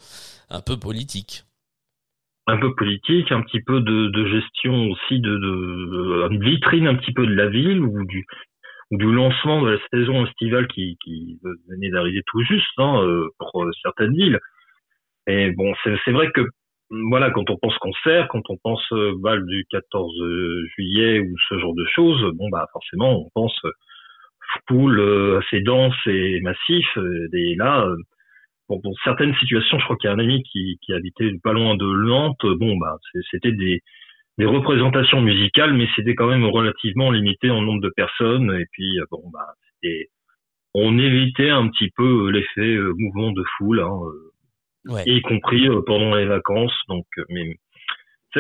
un 0.50 0.62
peu 0.62 0.78
politiques. 0.80 1.44
Un 2.48 2.58
peu 2.58 2.74
politique, 2.76 3.32
un 3.32 3.42
petit 3.42 3.62
peu 3.62 3.80
de, 3.80 4.08
de 4.10 4.26
gestion 4.28 4.92
aussi 4.92 5.20
de, 5.20 5.38
de, 5.38 6.28
une 6.32 6.44
vitrine 6.44 6.88
un 6.88 6.96
petit 6.96 7.14
peu 7.14 7.26
de 7.26 7.34
la 7.34 7.48
ville 7.48 7.82
ou 7.82 8.06
du 8.06 8.26
du 8.92 9.12
lancement 9.12 9.62
de 9.62 9.72
la 9.72 9.80
saison 9.92 10.26
estivale 10.26 10.68
qui, 10.68 10.98
qui 11.04 11.40
venait 11.68 11.90
d'arriver 11.90 12.22
tout 12.28 12.44
juste 12.44 12.68
hein, 12.78 13.02
euh, 13.02 13.28
pour 13.40 13.66
certaines 13.82 14.14
villes. 14.14 14.40
Et 15.26 15.52
bon, 15.52 15.74
c'est 15.84 16.12
vrai 16.12 16.32
que 16.32 16.42
voilà, 17.10 17.32
quand 17.32 17.50
on 17.50 17.58
pense 17.58 17.78
concert, 17.80 18.28
quand 18.28 18.44
on 18.50 18.58
pense 18.58 18.86
bal 19.18 19.44
du 19.48 19.66
14 19.72 20.14
juillet 20.76 21.22
ou 21.22 21.34
ce 21.50 21.58
genre 21.58 21.74
de 21.74 21.86
choses, 21.86 22.22
bon 22.36 22.50
bah 22.50 22.68
forcément 22.72 23.20
on 23.20 23.30
pense 23.34 23.58
pool 24.68 25.00
euh, 25.00 25.40
assez 25.40 25.62
dense 25.62 25.96
et 26.06 26.42
massif. 26.42 26.88
Euh, 26.98 27.28
et 27.34 27.56
là, 27.56 27.86
euh, 27.86 27.96
bon, 28.70 28.80
pour 28.82 28.96
certaines 29.04 29.36
situations, 29.36 29.80
je 29.80 29.84
crois 29.86 29.98
qu'il 29.98 30.10
y 30.10 30.12
a 30.12 30.16
un 30.16 30.20
ami 30.20 30.44
qui, 30.44 30.78
qui 30.82 30.94
habitait 30.94 31.32
pas 31.44 31.54
loin 31.54 31.76
de 31.76 31.86
Nantes. 31.86 32.46
Bon, 32.60 32.78
bah, 32.78 32.98
c'était 33.32 33.52
des, 33.52 33.82
des 34.38 34.46
représentations 34.46 35.22
musicales, 35.22 35.74
mais 35.74 35.88
c'était 35.96 36.16
quand 36.16 36.28
même 36.28 36.46
relativement 36.46 37.12
limité 37.12 37.50
en 37.50 37.62
nombre 37.62 37.82
de 37.82 37.92
personnes. 37.96 38.56
Et 38.60 38.66
puis, 38.72 39.00
bon, 39.12 39.24
bah, 39.32 39.54
c'était, 39.82 40.08
on 40.74 40.98
évitait 40.98 41.50
un 41.50 41.68
petit 41.70 41.90
peu 41.96 42.30
l'effet 42.30 42.78
mouvement 42.98 43.32
de 43.32 43.44
foule, 43.58 43.80
hein, 43.80 44.00
y 45.06 45.22
compris 45.22 45.68
pendant 45.86 46.16
les 46.16 46.26
vacances. 46.26 46.78
Donc, 46.88 47.06
mais 47.30 47.56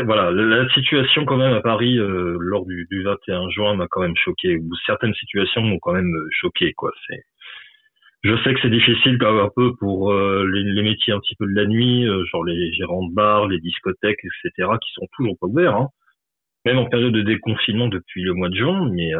voilà, 0.01 0.31
la 0.31 0.67
situation 0.69 1.25
quand 1.25 1.37
même 1.37 1.53
à 1.53 1.61
Paris 1.61 1.97
euh, 1.99 2.37
lors 2.39 2.65
du, 2.65 2.87
du, 2.89 3.03
21 3.03 3.49
juin 3.49 3.75
m'a 3.75 3.87
quand 3.87 4.01
même 4.01 4.15
choqué, 4.15 4.57
ou 4.57 4.69
certaines 4.85 5.13
situations 5.13 5.61
m'ont 5.61 5.79
quand 5.79 5.93
même 5.93 6.13
euh, 6.15 6.27
choqué, 6.31 6.73
quoi. 6.73 6.91
C'est, 7.07 7.23
je 8.23 8.35
sais 8.43 8.53
que 8.53 8.61
c'est 8.61 8.69
difficile 8.69 9.17
quand 9.19 9.33
même 9.33 9.45
un 9.45 9.51
peu 9.55 9.75
pour 9.75 10.11
euh, 10.11 10.47
les, 10.51 10.63
les, 10.63 10.81
métiers 10.81 11.13
un 11.13 11.19
petit 11.19 11.35
peu 11.35 11.45
de 11.45 11.53
la 11.53 11.65
nuit, 11.65 12.07
genre 12.31 12.43
les 12.45 12.73
gérants 12.73 13.07
de 13.07 13.13
bars, 13.13 13.47
les 13.47 13.59
discothèques, 13.59 14.19
etc., 14.23 14.69
qui 14.81 14.93
sont 14.93 15.07
toujours 15.15 15.37
pas 15.39 15.47
ouverts, 15.47 15.75
hein. 15.75 15.89
même 16.65 16.79
en 16.79 16.85
période 16.85 17.13
de 17.13 17.21
déconfinement 17.21 17.87
depuis 17.87 18.23
le 18.23 18.33
mois 18.33 18.49
de 18.49 18.55
juin. 18.55 18.89
Mais 18.93 19.11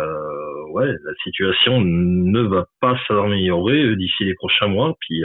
ouais, 0.72 0.88
la 0.88 1.14
situation 1.24 1.82
ne 1.82 2.42
va 2.42 2.66
pas 2.80 2.98
s'améliorer 3.08 3.96
d'ici 3.98 4.24
les 4.24 4.36
prochains 4.36 4.68
mois. 4.68 4.96
Puis 5.02 5.22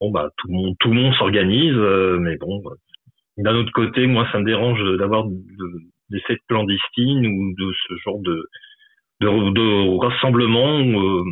bon 0.00 0.10
bah 0.10 0.28
tout 0.36 0.48
le 0.48 0.54
monde 0.54 0.74
tout 0.78 0.90
le 0.90 1.00
monde 1.00 1.14
s'organise, 1.14 1.76
mais 2.20 2.36
bon. 2.36 2.62
D'un 3.36 3.54
autre 3.56 3.72
côté, 3.72 4.06
moi, 4.06 4.28
ça 4.32 4.38
me 4.38 4.44
dérange 4.44 4.80
d'avoir 4.98 5.26
des 6.10 6.20
fêtes 6.20 6.42
clandestines 6.48 7.26
ou 7.26 7.54
de 7.58 7.72
ce 7.88 7.94
genre 8.04 8.20
de 8.20 8.44
de, 9.20 9.28
de 9.28 9.98
rassemblement 9.98 11.24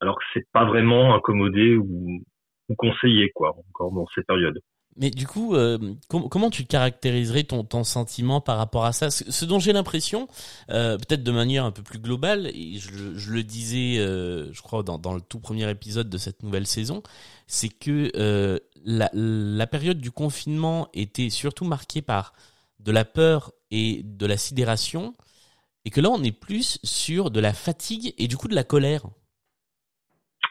alors 0.00 0.16
que 0.18 0.24
c'est 0.34 0.46
pas 0.52 0.64
vraiment 0.64 1.14
accommodé 1.14 1.76
ou, 1.76 2.20
ou 2.68 2.74
conseillé 2.76 3.30
quoi 3.34 3.56
encore 3.70 3.92
dans 3.92 4.06
ces 4.14 4.22
périodes. 4.22 4.60
Mais 4.98 5.10
du 5.10 5.28
coup, 5.28 5.54
euh, 5.54 5.78
comment 6.08 6.50
tu 6.50 6.64
caractériserais 6.64 7.44
ton, 7.44 7.84
sentiment 7.84 8.40
par 8.40 8.58
rapport 8.58 8.84
à 8.84 8.92
ça? 8.92 9.10
Ce, 9.10 9.44
dont 9.44 9.60
j'ai 9.60 9.72
l'impression, 9.72 10.26
euh, 10.70 10.98
peut-être 10.98 11.22
de 11.22 11.30
manière 11.30 11.64
un 11.64 11.70
peu 11.70 11.82
plus 11.82 12.00
globale, 12.00 12.48
et 12.48 12.78
je, 12.78 13.30
le 13.30 13.42
disais, 13.44 13.98
euh, 13.98 14.52
je 14.52 14.60
crois, 14.60 14.82
dans, 14.82 15.14
le 15.14 15.20
tout 15.20 15.38
premier 15.38 15.70
épisode 15.70 16.10
de 16.10 16.18
cette 16.18 16.42
nouvelle 16.42 16.66
saison, 16.66 17.02
c'est 17.46 17.68
que 17.68 18.10
la, 18.84 19.10
la 19.12 19.66
période 19.68 19.98
du 19.98 20.10
confinement 20.10 20.88
était 20.94 21.30
surtout 21.30 21.64
marquée 21.64 22.02
par 22.02 22.32
de 22.80 22.90
la 22.90 23.04
peur 23.04 23.52
et 23.70 24.02
de 24.04 24.26
la 24.26 24.36
sidération, 24.36 25.14
et 25.84 25.90
que 25.90 26.00
là, 26.00 26.10
on 26.10 26.22
est 26.24 26.32
plus 26.32 26.80
sur 26.82 27.30
de 27.30 27.38
la 27.38 27.52
fatigue 27.52 28.14
et 28.18 28.26
du 28.26 28.36
coup 28.36 28.48
de 28.48 28.54
la 28.54 28.64
colère. 28.64 29.04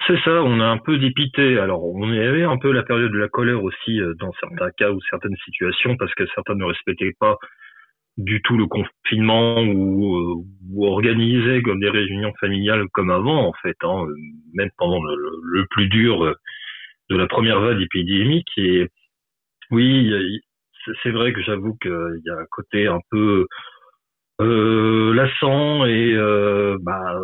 C'est 0.08 0.20
ça, 0.24 0.42
on 0.42 0.62
a 0.62 0.66
un 0.66 0.78
peu 0.78 0.98
dépité. 0.98 1.60
Alors, 1.60 1.84
on 1.84 2.10
avait 2.10 2.44
un 2.44 2.58
peu 2.58 2.72
la 2.72 2.84
période 2.84 3.12
de 3.12 3.18
la 3.18 3.28
colère 3.28 3.62
aussi 3.62 4.00
euh, 4.00 4.14
dans 4.20 4.32
certains 4.40 4.72
cas 4.78 4.92
ou 4.92 5.02
certaines 5.10 5.36
situations 5.44 5.98
parce 5.98 6.14
que 6.16 6.26
certains 6.34 6.56
ne 6.56 6.64
respectaient 6.64 7.14
pas 7.20 7.38
du 8.16 8.42
tout 8.42 8.58
le 8.58 8.68
confinement 8.68 9.62
ou, 9.62 10.16
euh, 10.16 10.88
organisaient 10.88 11.62
comme 11.62 11.82
des 11.82 11.90
réunions 11.90 12.34
familiales 12.40 12.88
comme 12.94 13.12
avant 13.12 13.48
en 13.50 13.54
fait, 13.62 13.76
hein, 13.84 14.06
même 14.54 14.70
pendant 14.78 15.04
le, 15.04 15.66
plus 15.72 15.90
dur 15.90 16.24
euh, 16.24 16.34
de 17.10 17.18
la 17.18 17.28
première 17.28 17.60
vague 17.60 17.82
épidémique. 17.82 18.50
Et 18.56 18.88
oui, 19.72 20.42
c'est 21.04 21.12
vrai 21.12 21.34
que 21.34 21.42
j'avoue 21.42 21.76
qu'il 21.82 22.22
y 22.26 22.30
a 22.30 22.36
un 22.40 22.46
côté 22.50 22.88
un 22.88 23.00
peu 23.12 23.46
euh, 24.42 25.14
lassant 25.14 25.86
et 25.86 26.14
euh, 26.14 26.78
bah, 26.82 27.20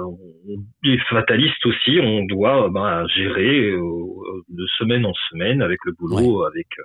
et 0.84 0.98
fataliste 1.10 1.65
aussi. 1.65 2.00
On 2.01 2.25
doit 2.25 2.70
bah, 2.70 3.05
gérer 3.08 3.72
euh, 3.72 3.79
de 4.50 4.65
semaine 4.77 5.05
en 5.05 5.13
semaine 5.29 5.62
avec 5.62 5.79
le 5.86 5.93
boulot, 5.93 6.46
avec 6.46 6.67
euh, 6.79 6.84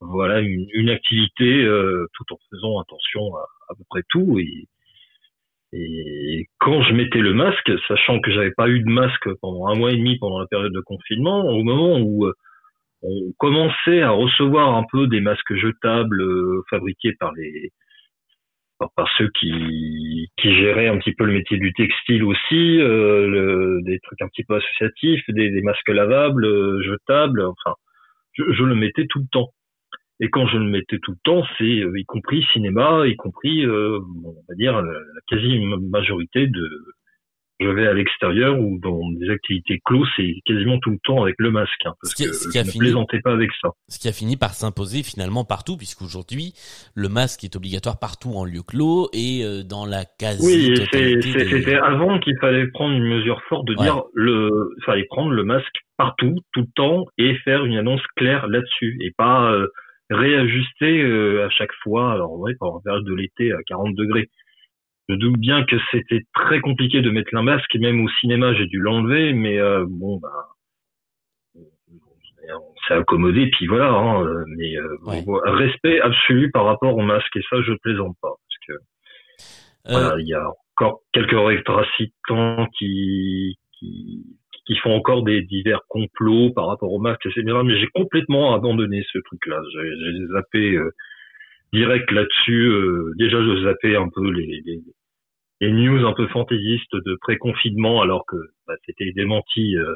voilà 0.00 0.40
une, 0.40 0.66
une 0.72 0.90
activité 0.90 1.64
tout 2.14 2.34
en 2.34 2.38
faisant 2.50 2.80
attention 2.80 3.34
à, 3.36 3.46
à 3.70 3.74
peu 3.76 3.84
près 3.88 4.02
tout. 4.08 4.38
Et, 4.38 4.66
et 5.72 6.46
quand 6.58 6.82
je 6.82 6.92
mettais 6.92 7.20
le 7.20 7.34
masque, 7.34 7.70
sachant 7.88 8.20
que 8.20 8.32
j'avais 8.32 8.52
pas 8.52 8.68
eu 8.68 8.80
de 8.80 8.90
masque 8.90 9.28
pendant 9.40 9.68
un 9.68 9.74
mois 9.74 9.92
et 9.92 9.96
demi 9.96 10.18
pendant 10.18 10.38
la 10.40 10.46
période 10.46 10.72
de 10.72 10.80
confinement, 10.80 11.44
au 11.46 11.62
moment 11.62 11.98
où 12.00 12.26
on 13.02 13.32
commençait 13.38 14.02
à 14.02 14.10
recevoir 14.10 14.74
un 14.76 14.84
peu 14.90 15.06
des 15.06 15.20
masques 15.20 15.54
jetables 15.54 16.22
fabriqués 16.70 17.14
par 17.18 17.32
les 17.32 17.70
par 18.96 19.08
ceux 19.16 19.28
qui, 19.38 20.30
géraient 20.42 20.88
un 20.88 20.98
petit 20.98 21.14
peu 21.14 21.24
le 21.24 21.32
métier 21.32 21.58
du 21.58 21.72
textile 21.72 22.24
aussi, 22.24 22.80
euh, 22.80 23.80
des 23.82 23.98
trucs 24.00 24.20
un 24.22 24.28
petit 24.28 24.44
peu 24.44 24.56
associatifs, 24.56 25.22
des, 25.28 25.62
masques 25.62 25.88
lavables, 25.88 26.44
euh, 26.44 26.82
jetables, 26.82 27.42
enfin, 27.42 27.74
je, 28.32 28.64
le 28.64 28.74
mettais 28.74 29.06
tout 29.08 29.20
le 29.20 29.26
temps. 29.30 29.50
Et 30.20 30.28
quand 30.28 30.46
je 30.46 30.58
le 30.58 30.64
mettais 30.64 30.98
tout 31.02 31.12
le 31.12 31.18
temps, 31.24 31.44
c'est 31.58 31.64
euh, 31.64 31.98
y 31.98 32.04
compris 32.04 32.44
cinéma, 32.52 33.06
y 33.06 33.16
compris, 33.16 33.66
on 33.66 34.34
va 34.48 34.54
dire, 34.56 34.80
la 34.82 34.98
quasi-majorité 35.28 36.46
de, 36.46 36.68
je 37.62 37.68
vais 37.68 37.86
à 37.86 37.92
l'extérieur 37.92 38.58
ou 38.58 38.78
dans 38.80 39.00
des 39.12 39.30
activités 39.30 39.80
closes, 39.84 40.08
c'est 40.16 40.34
quasiment 40.44 40.78
tout 40.80 40.90
le 40.90 40.98
temps 41.04 41.22
avec 41.22 41.36
le 41.38 41.50
masque. 41.50 41.70
Hein, 41.84 41.92
parce 42.00 42.14
ce 42.14 42.16
qui, 42.16 42.34
ce 42.34 42.48
qui 42.50 42.58
a 42.58 42.64
ne 42.64 42.68
fini, 42.68 42.78
plaisantais 42.80 43.20
pas 43.20 43.32
avec 43.32 43.50
ça. 43.60 43.70
Ce 43.88 43.98
qui 43.98 44.08
a 44.08 44.12
fini 44.12 44.36
par 44.36 44.50
s'imposer 44.50 45.02
finalement 45.02 45.44
partout, 45.44 45.76
puisqu'aujourd'hui, 45.76 46.54
le 46.94 47.08
masque 47.08 47.44
est 47.44 47.56
obligatoire 47.56 47.98
partout 47.98 48.32
en 48.34 48.44
lieu 48.44 48.62
clos 48.62 49.08
et 49.12 49.44
euh, 49.44 49.62
dans 49.62 49.86
la 49.86 50.04
quasi 50.04 50.44
Oui, 50.44 50.76
c'était 50.76 51.76
avant 51.76 52.18
qu'il 52.18 52.36
fallait 52.40 52.66
prendre 52.68 52.94
une 52.94 53.08
mesure 53.08 53.40
forte 53.48 53.66
de 53.66 53.74
dire 53.74 54.02
le, 54.14 54.70
fallait 54.84 55.06
prendre 55.08 55.30
le 55.30 55.44
masque 55.44 55.76
partout, 55.96 56.36
tout 56.52 56.60
le 56.60 56.72
temps, 56.74 57.04
et 57.18 57.34
faire 57.44 57.64
une 57.64 57.76
annonce 57.76 58.02
claire 58.16 58.46
là-dessus, 58.48 58.98
et 59.00 59.12
pas 59.16 59.52
euh, 59.52 59.66
réajuster 60.10 61.02
euh, 61.02 61.46
à 61.46 61.50
chaque 61.50 61.72
fois. 61.82 62.12
Alors 62.12 62.38
ouais, 62.38 62.54
pendant 62.58 62.76
la 62.76 62.80
période 62.82 63.04
de 63.04 63.14
l'été 63.14 63.52
à 63.52 63.58
40 63.66 63.94
degrés 63.94 64.28
je 65.08 65.14
doute 65.14 65.38
bien 65.38 65.64
que 65.64 65.76
c'était 65.90 66.22
très 66.34 66.60
compliqué 66.60 67.00
de 67.00 67.10
mettre 67.10 67.34
un 67.34 67.42
masque, 67.42 67.74
et 67.74 67.78
même 67.78 68.04
au 68.04 68.08
cinéma, 68.20 68.54
j'ai 68.54 68.66
dû 68.66 68.78
l'enlever, 68.78 69.32
mais 69.32 69.58
euh, 69.58 69.84
bon, 69.88 70.18
bah, 70.18 70.30
on 71.56 72.74
s'est 72.86 72.94
accommodé, 72.94 73.48
puis 73.50 73.66
voilà. 73.66 73.90
Hein, 73.90 74.44
mais 74.56 74.76
euh, 74.76 74.96
respect 75.44 76.00
absolu 76.00 76.50
par 76.50 76.64
rapport 76.64 76.96
au 76.96 77.02
masque, 77.02 77.36
et 77.36 77.42
ça, 77.50 77.60
je 77.62 77.72
plaisante 77.82 78.16
pas, 78.20 78.30
parce 78.30 78.58
que 78.66 78.72
euh, 78.72 79.98
voilà, 80.00 80.20
il 80.20 80.28
y 80.28 80.34
a 80.34 80.48
encore 80.76 81.00
quelques 81.12 81.38
rétracitants 81.38 82.66
qui, 82.78 83.58
qui 83.78 84.24
qui 84.64 84.76
font 84.76 84.94
encore 84.94 85.24
des 85.24 85.42
divers 85.42 85.80
complots 85.88 86.52
par 86.52 86.68
rapport 86.68 86.92
au 86.92 87.00
masque, 87.00 87.26
etc. 87.26 87.42
Mais 87.64 87.80
j'ai 87.80 87.88
complètement 87.88 88.54
abandonné 88.54 89.04
ce 89.12 89.18
truc-là. 89.18 89.60
J'ai 89.72 90.26
zappé 90.32 90.78
direct 91.72 92.10
là-dessus. 92.10 92.68
Euh, 92.68 93.12
déjà, 93.16 93.42
je 93.42 93.64
zappais 93.64 93.96
un 93.96 94.08
peu 94.14 94.30
les, 94.30 94.62
les, 94.64 94.80
les, 95.60 95.72
news 95.72 96.06
un 96.06 96.12
peu 96.12 96.26
fantaisistes 96.28 96.94
de 96.94 97.16
pré-confinement, 97.20 98.02
alors 98.02 98.24
que 98.26 98.36
bah, 98.66 98.74
c'était 98.86 99.12
démenti 99.12 99.76
euh, 99.76 99.94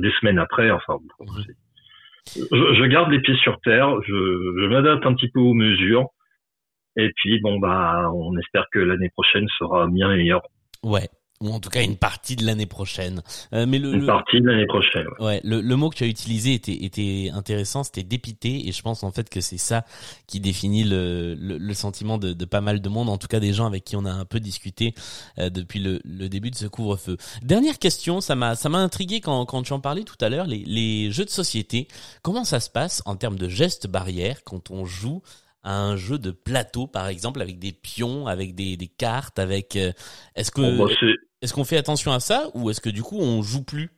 des 0.00 0.12
semaines 0.20 0.38
après. 0.38 0.70
Enfin, 0.70 0.98
je, 2.36 2.40
je, 2.40 2.84
garde 2.86 3.10
les 3.10 3.20
pieds 3.20 3.36
sur 3.36 3.60
terre, 3.60 4.00
je, 4.02 4.12
je 4.12 4.66
m'adapte 4.68 5.06
un 5.06 5.14
petit 5.14 5.28
peu 5.28 5.40
aux 5.40 5.54
mesures. 5.54 6.08
Et 6.96 7.10
puis, 7.16 7.40
bon, 7.40 7.58
bah, 7.58 8.10
on 8.12 8.36
espère 8.38 8.66
que 8.72 8.78
l'année 8.78 9.10
prochaine 9.10 9.46
sera 9.58 9.88
bien 9.88 10.08
meilleure. 10.08 10.42
Ouais, 10.84 11.08
ou 11.44 11.52
en 11.52 11.60
tout 11.60 11.70
cas 11.70 11.82
une 11.82 11.96
partie 11.96 12.36
de 12.36 12.44
l'année 12.44 12.66
prochaine. 12.66 13.22
Euh, 13.52 13.66
mais 13.66 13.78
le, 13.78 13.92
une 13.94 14.06
partie 14.06 14.40
de 14.40 14.46
l'année 14.46 14.66
prochaine. 14.66 15.06
Ouais, 15.20 15.40
le, 15.44 15.60
le, 15.60 15.76
mot 15.76 15.90
que 15.90 15.96
tu 15.96 16.04
as 16.04 16.06
utilisé 16.06 16.54
était, 16.54 16.84
était 16.84 17.30
intéressant, 17.32 17.84
c'était 17.84 18.02
dépité, 18.02 18.66
et 18.68 18.72
je 18.72 18.82
pense 18.82 19.04
en 19.04 19.12
fait 19.12 19.28
que 19.28 19.40
c'est 19.40 19.58
ça 19.58 19.84
qui 20.26 20.40
définit 20.40 20.84
le, 20.84 21.34
le, 21.34 21.58
le 21.58 21.74
sentiment 21.74 22.18
de, 22.18 22.32
de, 22.32 22.44
pas 22.44 22.60
mal 22.60 22.80
de 22.80 22.88
monde, 22.88 23.08
en 23.08 23.18
tout 23.18 23.28
cas 23.28 23.40
des 23.40 23.52
gens 23.52 23.66
avec 23.66 23.84
qui 23.84 23.96
on 23.96 24.04
a 24.04 24.12
un 24.12 24.24
peu 24.24 24.40
discuté 24.40 24.94
euh, 25.38 25.50
depuis 25.50 25.80
le, 25.80 26.00
le, 26.04 26.28
début 26.28 26.50
de 26.50 26.56
ce 26.56 26.66
couvre-feu. 26.66 27.16
Dernière 27.42 27.78
question, 27.78 28.20
ça 28.20 28.34
m'a 28.34 28.54
ça 28.54 28.68
m'a 28.68 28.78
intrigué 28.78 29.20
quand, 29.20 29.44
quand 29.44 29.62
tu 29.62 29.72
en 29.72 29.80
parlais 29.80 30.04
tout 30.04 30.16
à 30.20 30.28
l'heure, 30.28 30.46
les, 30.46 30.64
les 30.66 31.10
jeux 31.10 31.24
de 31.24 31.30
société, 31.30 31.88
comment 32.22 32.44
ça 32.44 32.60
se 32.60 32.70
passe 32.70 33.02
en 33.04 33.16
termes 33.16 33.36
de 33.36 33.48
gestes 33.48 33.86
barrières 33.86 34.44
quand 34.44 34.70
on 34.70 34.84
joue 34.84 35.22
à 35.64 35.80
un 35.80 35.96
jeu 35.96 36.18
de 36.18 36.30
plateau, 36.30 36.86
par 36.86 37.08
exemple, 37.08 37.40
avec 37.40 37.58
des 37.58 37.72
pions, 37.72 38.26
avec 38.26 38.54
des, 38.54 38.76
des 38.76 38.86
cartes, 38.86 39.38
avec. 39.38 39.76
Euh, 39.76 39.92
est-ce 40.36 40.50
que 40.50 40.78
bah, 40.78 40.84
est-ce 41.44 41.54
qu'on 41.54 41.64
fait 41.64 41.76
attention 41.76 42.10
à 42.10 42.18
ça 42.18 42.48
ou 42.54 42.70
est-ce 42.70 42.80
que 42.80 42.90
du 42.90 43.02
coup 43.02 43.18
on 43.20 43.42
joue 43.42 43.64
plus? 43.64 43.90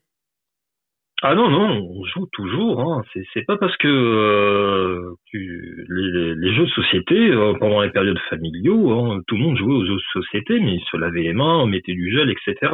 Ah 1.23 1.35
non 1.35 1.49
non, 1.49 1.81
on 1.89 2.05
joue 2.05 2.27
toujours. 2.33 2.81
Hein. 2.81 3.03
C'est 3.33 3.47
pas 3.47 3.57
parce 3.57 3.77
que 3.79 3.89
euh, 3.89 5.15
les, 5.33 6.55
jeux 6.55 6.67
de 6.67 6.71
société 6.71 7.31
euh, 7.31 7.55
pendant 7.59 7.81
les 7.81 7.91
périodes 7.91 8.19
familiaux, 8.29 8.91
hein, 8.91 9.23
tout 9.27 9.37
le 9.37 9.43
monde 9.43 9.57
jouait 9.57 9.75
aux 9.75 9.87
jeux 9.87 9.95
de 9.95 10.23
société, 10.23 10.61
mais 10.61 10.75
il 10.75 10.85
se 10.91 10.97
lavait 10.99 11.23
les 11.23 11.33
mains, 11.33 11.61
on 11.61 11.67
mettait 11.67 11.95
du 11.95 12.13
gel, 12.13 12.29
etc. 12.31 12.73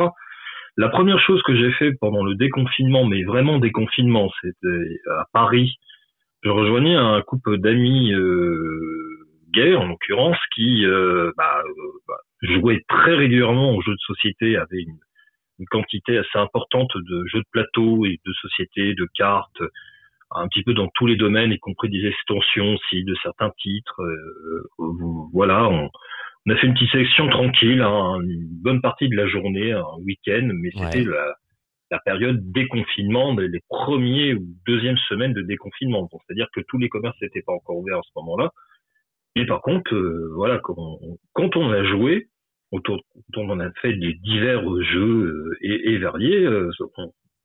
La 0.77 0.89
première 0.89 1.21
chose 1.21 1.41
que 1.43 1.55
j'ai 1.55 1.71
fait 1.73 1.93
pendant 2.01 2.25
le 2.25 2.35
déconfinement, 2.35 3.05
mais 3.05 3.23
vraiment 3.23 3.59
déconfinement, 3.59 4.29
c'était 4.41 5.01
à 5.11 5.27
Paris 5.33 5.77
je 6.43 6.51
rejoignais 6.51 6.97
un 6.97 7.23
couple 7.23 7.59
d'amis 7.59 8.13
euh, 8.13 9.29
gays, 9.55 9.77
en 9.77 9.87
l'occurrence, 9.87 10.39
qui 10.55 10.85
euh, 10.85 11.31
bah, 11.37 11.63
euh, 12.45 12.61
jouaient 12.61 12.83
très 12.89 13.15
régulièrement 13.15 13.75
aux 13.75 13.83
jeux 13.83 13.95
de 13.95 14.01
société, 14.07 14.57
avaient 14.57 14.83
une, 14.83 14.99
une, 15.59 15.67
quantité 15.67 16.19
assez 16.19 16.39
importante 16.39 16.91
de 16.97 17.25
jeux 17.27 17.41
de 17.41 17.49
plateau 17.51 18.05
et 18.05 18.21
de 18.25 18.33
société, 18.35 18.95
de 18.95 19.07
cartes, 19.15 19.63
un 20.31 20.49
petit 20.49 20.63
peu 20.63 20.75
dans 20.75 20.89
tous 20.95 21.07
les 21.07 21.17
domaines, 21.17 21.53
y 21.53 21.59
compris 21.59 21.91
des 21.91 22.07
extensions 22.07 22.75
aussi 22.75 23.05
de 23.05 23.15
certains 23.23 23.51
titres. 23.59 24.01
Euh, 24.01 24.71
voilà, 25.33 25.69
on, 25.69 25.91
on, 26.47 26.51
a 26.53 26.57
fait 26.57 26.67
une 26.67 26.75
petite 26.75 26.91
sélection 26.91 27.29
tranquille, 27.29 27.83
hein, 27.83 28.21
une 28.23 28.49
bonne 28.63 28.81
partie 28.81 29.09
de 29.09 29.17
la 29.17 29.27
journée, 29.29 29.73
un 29.73 29.85
week-end, 30.05 30.49
mais 30.55 30.71
c'était 30.75 31.05
la 31.05 31.35
la 31.93 31.99
période 31.99 32.41
déconfinement, 32.53 33.37
les 33.37 33.61
premiers 33.69 34.33
ou 34.33 34.47
deuxièmes 34.67 34.97
semaines 35.11 35.35
de 35.35 35.43
déconfinement. 35.43 36.09
C'est-à-dire 36.11 36.49
que 36.55 36.63
tous 36.67 36.79
les 36.79 36.89
commerces 36.89 37.21
n'étaient 37.21 37.43
pas 37.43 37.53
encore 37.53 37.77
ouverts 37.77 37.99
à 37.99 38.03
ce 38.03 38.11
moment-là. 38.17 38.51
Et 39.37 39.45
par 39.45 39.61
contre, 39.61 39.95
euh, 39.95 40.33
voilà, 40.35 40.59
quand 40.59 40.75
on, 40.79 41.19
quand 41.35 41.55
on, 41.57 41.71
a 41.71 41.85
joué, 41.85 42.29
autour, 42.73 43.01
quand 43.35 43.43
on 43.43 43.61
a 43.61 43.71
fait 43.81 43.93
des 43.93 44.15
divers 44.15 44.65
jeux 44.83 45.53
euh, 45.53 45.57
et, 45.61 45.99
variés, 45.99 46.45
euh, 46.45 46.71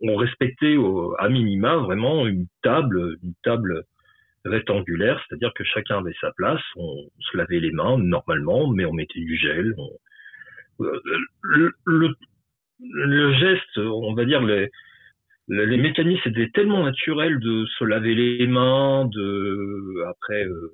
on, 0.01 0.15
respectait 0.15 0.77
à 1.19 1.29
minima 1.29 1.75
vraiment 1.77 2.25
une 2.25 2.47
table, 2.63 3.17
une 3.23 3.33
table 3.43 3.83
rectangulaire, 4.45 5.23
c'est-à-dire 5.27 5.53
que 5.53 5.63
chacun 5.65 5.99
avait 5.99 6.15
sa 6.21 6.31
place, 6.31 6.61
on 6.77 6.95
se 7.19 7.37
lavait 7.37 7.59
les 7.59 7.71
mains 7.71 7.97
normalement, 7.97 8.71
mais 8.71 8.85
on 8.85 8.93
mettait 8.93 9.19
du 9.19 9.37
gel, 9.37 9.75
on, 9.77 9.89
le, 12.79 13.33
geste, 13.33 13.77
on 13.77 14.13
va 14.13 14.25
dire 14.25 14.41
les, 14.41 14.69
mécanismes 15.49 16.29
étaient 16.29 16.51
tellement 16.53 16.83
naturels 16.83 17.39
de 17.39 17.65
se 17.77 17.83
laver 17.83 18.15
les 18.15 18.47
mains, 18.47 19.05
de 19.05 20.03
après 20.07 20.45
euh, 20.45 20.73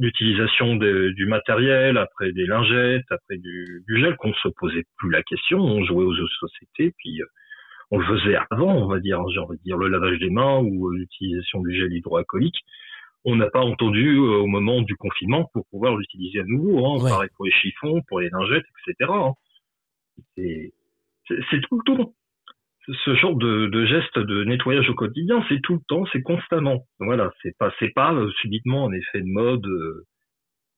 l'utilisation 0.00 0.76
du 0.76 1.26
matériel, 1.26 1.98
après 1.98 2.32
des 2.32 2.46
lingettes, 2.46 3.04
après 3.10 3.36
du, 3.36 3.84
du 3.86 4.00
gel, 4.00 4.16
qu'on 4.16 4.32
se 4.32 4.48
posait 4.48 4.84
plus 4.96 5.10
la 5.10 5.22
question. 5.22 5.58
On 5.58 5.84
jouait 5.84 6.04
aux 6.04 6.14
jeux 6.14 6.24
de 6.24 6.48
société, 6.48 6.94
puis 6.98 7.20
euh, 7.20 7.26
on 7.90 7.98
le 7.98 8.06
faisait 8.06 8.36
avant, 8.50 8.74
on 8.74 8.86
va 8.86 8.98
dire, 8.98 9.22
j'ai 9.28 9.40
envie 9.40 9.58
de 9.58 9.62
dire 9.62 9.76
le 9.76 9.88
lavage 9.88 10.18
des 10.18 10.30
mains 10.30 10.58
ou 10.58 10.88
l'utilisation 10.90 11.60
du 11.60 11.78
gel 11.78 11.92
hydroalcoolique. 11.92 12.64
On 13.26 13.36
n'a 13.36 13.50
pas 13.50 13.60
entendu 13.60 14.16
euh, 14.16 14.38
au 14.38 14.46
moment 14.46 14.80
du 14.80 14.96
confinement 14.96 15.50
pour 15.52 15.66
pouvoir 15.70 15.96
l'utiliser 15.96 16.40
à 16.40 16.44
nouveau. 16.44 16.86
Hein, 16.86 17.06
Pareil 17.06 17.30
pour 17.36 17.44
les 17.44 17.52
chiffons, 17.52 18.00
pour 18.08 18.20
les 18.20 18.30
lingettes, 18.30 18.64
etc. 18.88 19.12
Hein. 19.12 19.34
C'est 20.38 21.60
tout 21.68 21.78
le 21.78 21.84
temps 21.84 22.14
ce 22.86 23.14
genre 23.14 23.36
de, 23.36 23.66
de 23.66 23.86
geste 23.86 24.18
de 24.18 24.44
nettoyage 24.44 24.88
au 24.88 24.94
quotidien, 24.94 25.44
c'est 25.48 25.60
tout 25.62 25.74
le 25.74 25.80
temps, 25.88 26.04
c'est 26.12 26.22
constamment. 26.22 26.86
Voilà, 26.98 27.30
c'est 27.42 27.56
pas 27.58 27.72
c'est 27.78 27.92
pas 27.94 28.12
euh, 28.12 28.30
subitement 28.40 28.88
un 28.88 28.92
effet 28.92 29.20
de 29.20 29.28
mode 29.28 29.66
euh, 29.66 30.04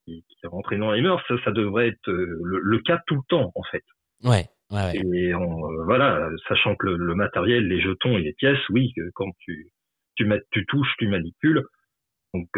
qui, 0.05 0.25
qui 0.29 0.37
est 0.45 0.49
rentré 0.49 0.79
dans 0.79 0.93
les 0.93 1.01
mœurs. 1.01 1.23
Ça, 1.29 1.35
ça 1.45 1.53
devrait 1.53 1.89
être 1.89 2.09
euh, 2.09 2.39
le, 2.43 2.79
cas 2.81 3.01
tout 3.07 3.17
le 3.17 3.23
temps 3.29 3.53
en 3.55 3.63
fait. 3.65 3.85
Ouais. 4.25 4.47
ouais, 4.71 4.97
Et 4.97 5.33
voilà, 5.85 6.29
sachant 6.49 6.75
que 6.77 6.89
le, 6.89 7.15
matériel, 7.15 7.69
les 7.69 7.81
jetons 7.81 8.19
et 8.19 8.23
les 8.23 8.33
pièces, 8.35 8.69
oui, 8.71 8.93
quand 9.15 9.31
tu 9.39 9.69
tu, 10.17 10.27
mets, 10.27 10.43
tu 10.51 10.67
touches, 10.67 10.95
tu 10.99 11.09
manipules. 11.09 11.65
Donc 12.35 12.49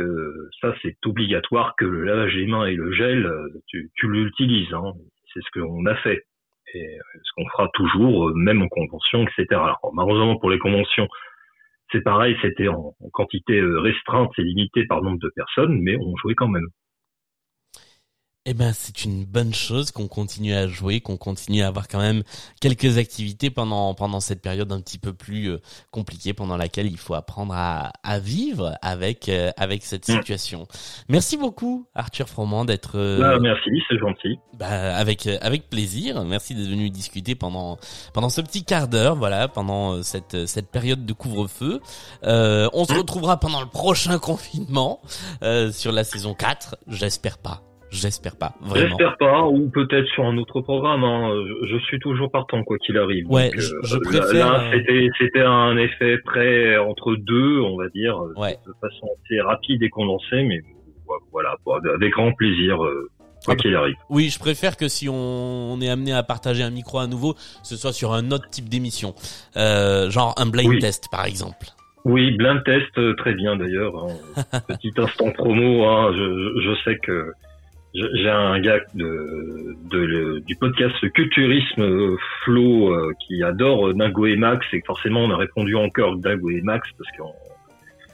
ça, 0.61 0.75
c'est 0.83 0.97
obligatoire 1.05 1.75
que 1.77 1.85
le 1.85 2.05
lavage 2.05 2.35
des 2.35 2.47
mains 2.47 2.67
et 2.67 2.77
le 2.77 2.93
gel, 2.93 3.29
tu, 3.67 3.91
tu 3.95 4.09
l'utilises. 4.09 4.73
Hein. 4.73 4.93
C'est 5.33 5.41
ce 5.41 5.61
qu'on 5.61 5.85
a 5.87 5.97
fait 5.97 6.23
et 6.75 6.99
euh, 6.99 7.19
ce 7.23 7.33
qu'on 7.37 7.49
fera 7.51 7.69
toujours, 7.75 8.29
euh, 8.29 8.35
même 8.35 8.63
en 8.63 8.69
convention, 8.69 9.23
etc. 9.23 9.47
Alors, 9.53 9.91
malheureusement 9.95 10.37
pour 10.37 10.51
les 10.51 10.59
conventions, 10.59 11.09
c'est 11.93 12.03
pareil, 12.03 12.37
c'était 12.43 12.69
en, 12.69 12.95
quantité 13.13 13.59
euh, 13.59 13.81
restreinte 13.81 14.31
et 14.39 14.43
limitée 14.43 14.87
par 14.87 15.03
nombre 15.03 15.19
de 15.21 15.31
personnes, 15.35 15.81
mais 15.81 15.97
on 15.97 16.17
jouait 16.17 16.35
quand 16.35 16.49
même. 16.49 16.67
Eh 18.47 18.53
ben, 18.53 18.73
c'est 18.75 19.07
une 19.07 19.25
bonne 19.25 19.55
chose 19.55 19.91
qu'on 19.91 20.07
continue 20.07 20.53
à 20.53 20.67
jouer, 20.67 21.01
qu'on 21.01 21.17
continue 21.17 21.63
à 21.63 21.69
avoir 21.69 21.89
quand 21.89 21.99
même 21.99 22.23
quelques 22.61 22.99
activités 22.99 23.49
pendant 23.49 23.95
pendant 23.95 24.21
cette 24.21 24.43
période 24.43 24.71
un 24.71 24.83
petit 24.83 24.99
peu 24.99 25.15
plus 25.15 25.47
euh, 25.47 25.63
compliquée 25.91 26.35
pendant 26.35 26.59
laquelle 26.59 26.85
il 26.87 26.99
faut 26.99 27.15
apprendre 27.15 27.55
à, 27.55 27.91
à 28.03 28.19
vivre 28.19 28.77
avec 28.83 29.31
euh, 29.31 29.51
avec 29.57 29.83
cette 29.83 30.07
mm. 30.07 30.13
situation. 30.13 30.67
Merci 31.09 31.39
beaucoup 31.39 31.87
Arthur 31.95 32.29
Froment 32.29 32.67
d'être. 32.67 32.99
Euh, 32.99 33.19
bah, 33.19 33.39
merci, 33.41 33.71
c'est 33.89 33.97
gentil. 33.97 34.39
Bah, 34.59 34.95
avec 34.95 35.27
avec 35.27 35.71
plaisir. 35.71 36.23
Merci 36.27 36.55
d'être 36.55 36.69
venu 36.69 36.91
discuter 36.91 37.35
pendant 37.35 37.79
pendant 38.13 38.29
ce 38.29 38.43
petit 38.43 38.63
quart 38.63 38.89
d'heure, 38.89 39.17
voilà, 39.17 39.49
pendant 39.49 40.03
cette 40.03 40.45
cette 40.45 40.71
période 40.71 41.07
de 41.07 41.13
couvre-feu. 41.15 41.81
on 42.23 42.85
se 42.85 42.93
mm. 42.93 42.99
retrouvera 42.99 43.41
pendant 43.41 43.63
le 43.63 43.69
prochain 43.69 44.19
confinement 44.31 45.01
sur 45.73 45.93
la 45.93 46.05
saison 46.05 46.35
4, 46.35 46.77
j'espère 46.89 47.39
pas. 47.39 47.63
J'espère 47.95 48.37
pas. 48.37 48.55
J'espère 48.75 49.17
pas, 49.19 49.45
ou 49.45 49.71
peut-être 49.71 50.07
sur 50.09 50.25
un 50.25 50.37
autre 50.37 50.61
programme. 50.61 51.05
Hein. 51.05 51.31
Je, 51.65 51.79
suis 51.79 52.01
toujours 52.01 52.31
partant 52.31 52.63
quoi 52.65 52.77
qu'il 52.79 52.99
arrive. 52.99 53.31
Ouais, 53.31 53.53
je, 53.57 53.97
euh, 53.97 54.01
préfère. 54.03 54.53
Là, 54.53 54.71
c'était 54.73 55.09
c'était 55.19 55.43
un 55.43 55.77
effet 55.77 56.19
près 56.25 56.77
entre 56.77 57.15
deux, 57.15 57.61
on 57.61 57.77
va 57.77 57.89
dire, 57.91 58.19
de 58.19 58.73
façon 58.81 59.09
assez 59.25 59.41
rapide 59.41 59.83
et 59.83 59.91
condensée, 59.91 60.43
mais 60.43 60.61
voilà, 61.31 61.57
avec 61.95 62.13
grand 62.13 62.33
plaisir. 62.33 62.85
Euh, 62.85 63.09
quoi 63.45 63.55
ah, 63.55 63.57
qu'il 63.57 63.77
arrive. 63.77 63.95
Oui, 64.11 64.29
je 64.29 64.39
préfère 64.41 64.77
que 64.77 64.89
si 64.89 65.09
on, 65.09 65.79
est 65.81 65.89
amené 65.89 66.13
à 66.13 66.23
partager 66.23 66.63
un 66.63 66.71
micro 66.71 66.99
à 66.99 67.07
nouveau, 67.07 67.35
ce 67.63 67.77
soit 67.77 67.93
sur 67.93 68.13
un 68.13 68.31
autre 68.33 68.49
type 68.51 68.69
d'émission, 68.69 69.15
euh, 69.57 70.11
genre 70.11 70.35
un 70.39 70.47
blind 70.47 70.81
test 70.81 71.09
par 71.11 71.27
exemple. 71.27 71.67
Oui, 72.07 72.33
blind 72.33 72.63
test, 72.65 73.17
très 73.19 73.35
bien 73.35 73.57
d'ailleurs. 73.57 73.95
Hein. 73.97 74.61
Petit 74.69 74.93
instant 74.97 75.31
promo, 75.31 75.85
hein. 75.85 76.13
je, 76.15 76.61
je 76.61 76.75
sais 76.85 76.99
que 76.99 77.33
j'ai 77.95 78.29
un 78.29 78.59
gars 78.61 78.81
de, 78.95 79.77
de, 79.91 80.41
du 80.41 80.57
podcast 80.57 80.95
Culturisme 81.13 82.17
Flo 82.43 82.93
euh, 82.93 83.13
qui 83.21 83.43
adore 83.45 83.95
Dingo 83.95 84.27
et 84.27 84.37
Max 84.37 84.67
et 84.73 84.83
forcément 84.85 85.21
on 85.21 85.31
a 85.31 85.37
répondu 85.37 85.77
encore 85.77 86.17
Dingo 86.17 86.51
et 86.51 86.61
Max 86.63 86.89
parce 86.99 87.11
que 87.17 87.23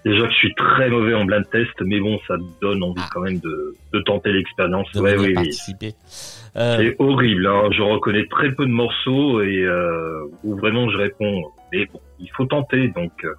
déjà 0.04 0.26
que 0.26 0.32
je 0.32 0.36
suis 0.36 0.54
très 0.54 0.90
mauvais 0.90 1.14
en 1.14 1.24
blind 1.24 1.48
test 1.50 1.72
mais 1.80 1.98
bon 1.98 2.18
ça 2.28 2.34
donne 2.60 2.82
envie 2.82 3.02
quand 3.10 3.22
même 3.22 3.38
de, 3.38 3.74
de 3.94 4.00
tenter 4.00 4.32
l'expérience. 4.32 4.92
Ouais, 4.96 5.16
oui, 5.16 5.34
Euh... 6.56 6.76
C'est 6.78 6.96
horrible, 6.98 7.46
hein. 7.46 7.70
je 7.70 7.80
reconnais 7.80 8.26
très 8.26 8.52
peu 8.52 8.66
de 8.66 8.72
morceaux 8.72 9.40
et 9.40 9.62
euh, 9.62 10.24
où 10.44 10.56
vraiment 10.56 10.90
je 10.90 10.98
réponds 10.98 11.42
mais 11.72 11.86
bon 11.86 12.00
il 12.18 12.30
faut 12.36 12.44
tenter 12.44 12.88
donc 12.88 13.12
euh, 13.24 13.32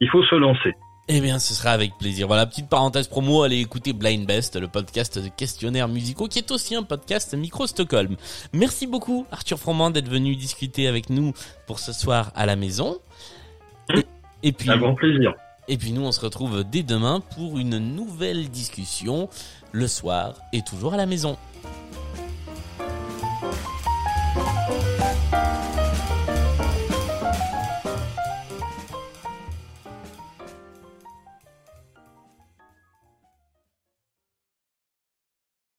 il 0.00 0.08
faut 0.08 0.22
se 0.22 0.36
lancer. 0.36 0.72
Eh 1.06 1.20
bien, 1.20 1.38
ce 1.38 1.52
sera 1.52 1.72
avec 1.72 1.98
plaisir. 1.98 2.26
Voilà, 2.26 2.46
petite 2.46 2.70
parenthèse 2.70 3.08
promo, 3.08 3.42
allez 3.42 3.60
écouter 3.60 3.92
Blind 3.92 4.26
Best, 4.26 4.56
le 4.56 4.68
podcast 4.68 5.18
de 5.18 5.28
questionnaires 5.28 5.86
musicaux, 5.86 6.28
qui 6.28 6.38
est 6.38 6.50
aussi 6.50 6.74
un 6.74 6.82
podcast 6.82 7.34
Micro 7.34 7.66
Stockholm. 7.66 8.16
Merci 8.54 8.86
beaucoup, 8.86 9.26
Arthur 9.30 9.58
Froment, 9.58 9.90
d'être 9.90 10.08
venu 10.08 10.34
discuter 10.34 10.88
avec 10.88 11.10
nous 11.10 11.34
pour 11.66 11.78
ce 11.78 11.92
soir 11.92 12.32
à 12.34 12.46
la 12.46 12.56
maison. 12.56 13.00
Et, 14.42 14.52
puis, 14.52 14.70
un 14.70 14.78
grand 14.78 14.94
plaisir. 14.94 15.34
Et 15.68 15.76
puis 15.76 15.92
nous, 15.92 16.02
on 16.02 16.12
se 16.12 16.20
retrouve 16.20 16.64
dès 16.64 16.82
demain 16.82 17.20
pour 17.34 17.58
une 17.58 17.76
nouvelle 17.78 18.48
discussion, 18.48 19.28
le 19.72 19.88
soir 19.88 20.36
et 20.54 20.62
toujours 20.62 20.94
à 20.94 20.96
la 20.96 21.04
maison. 21.04 21.36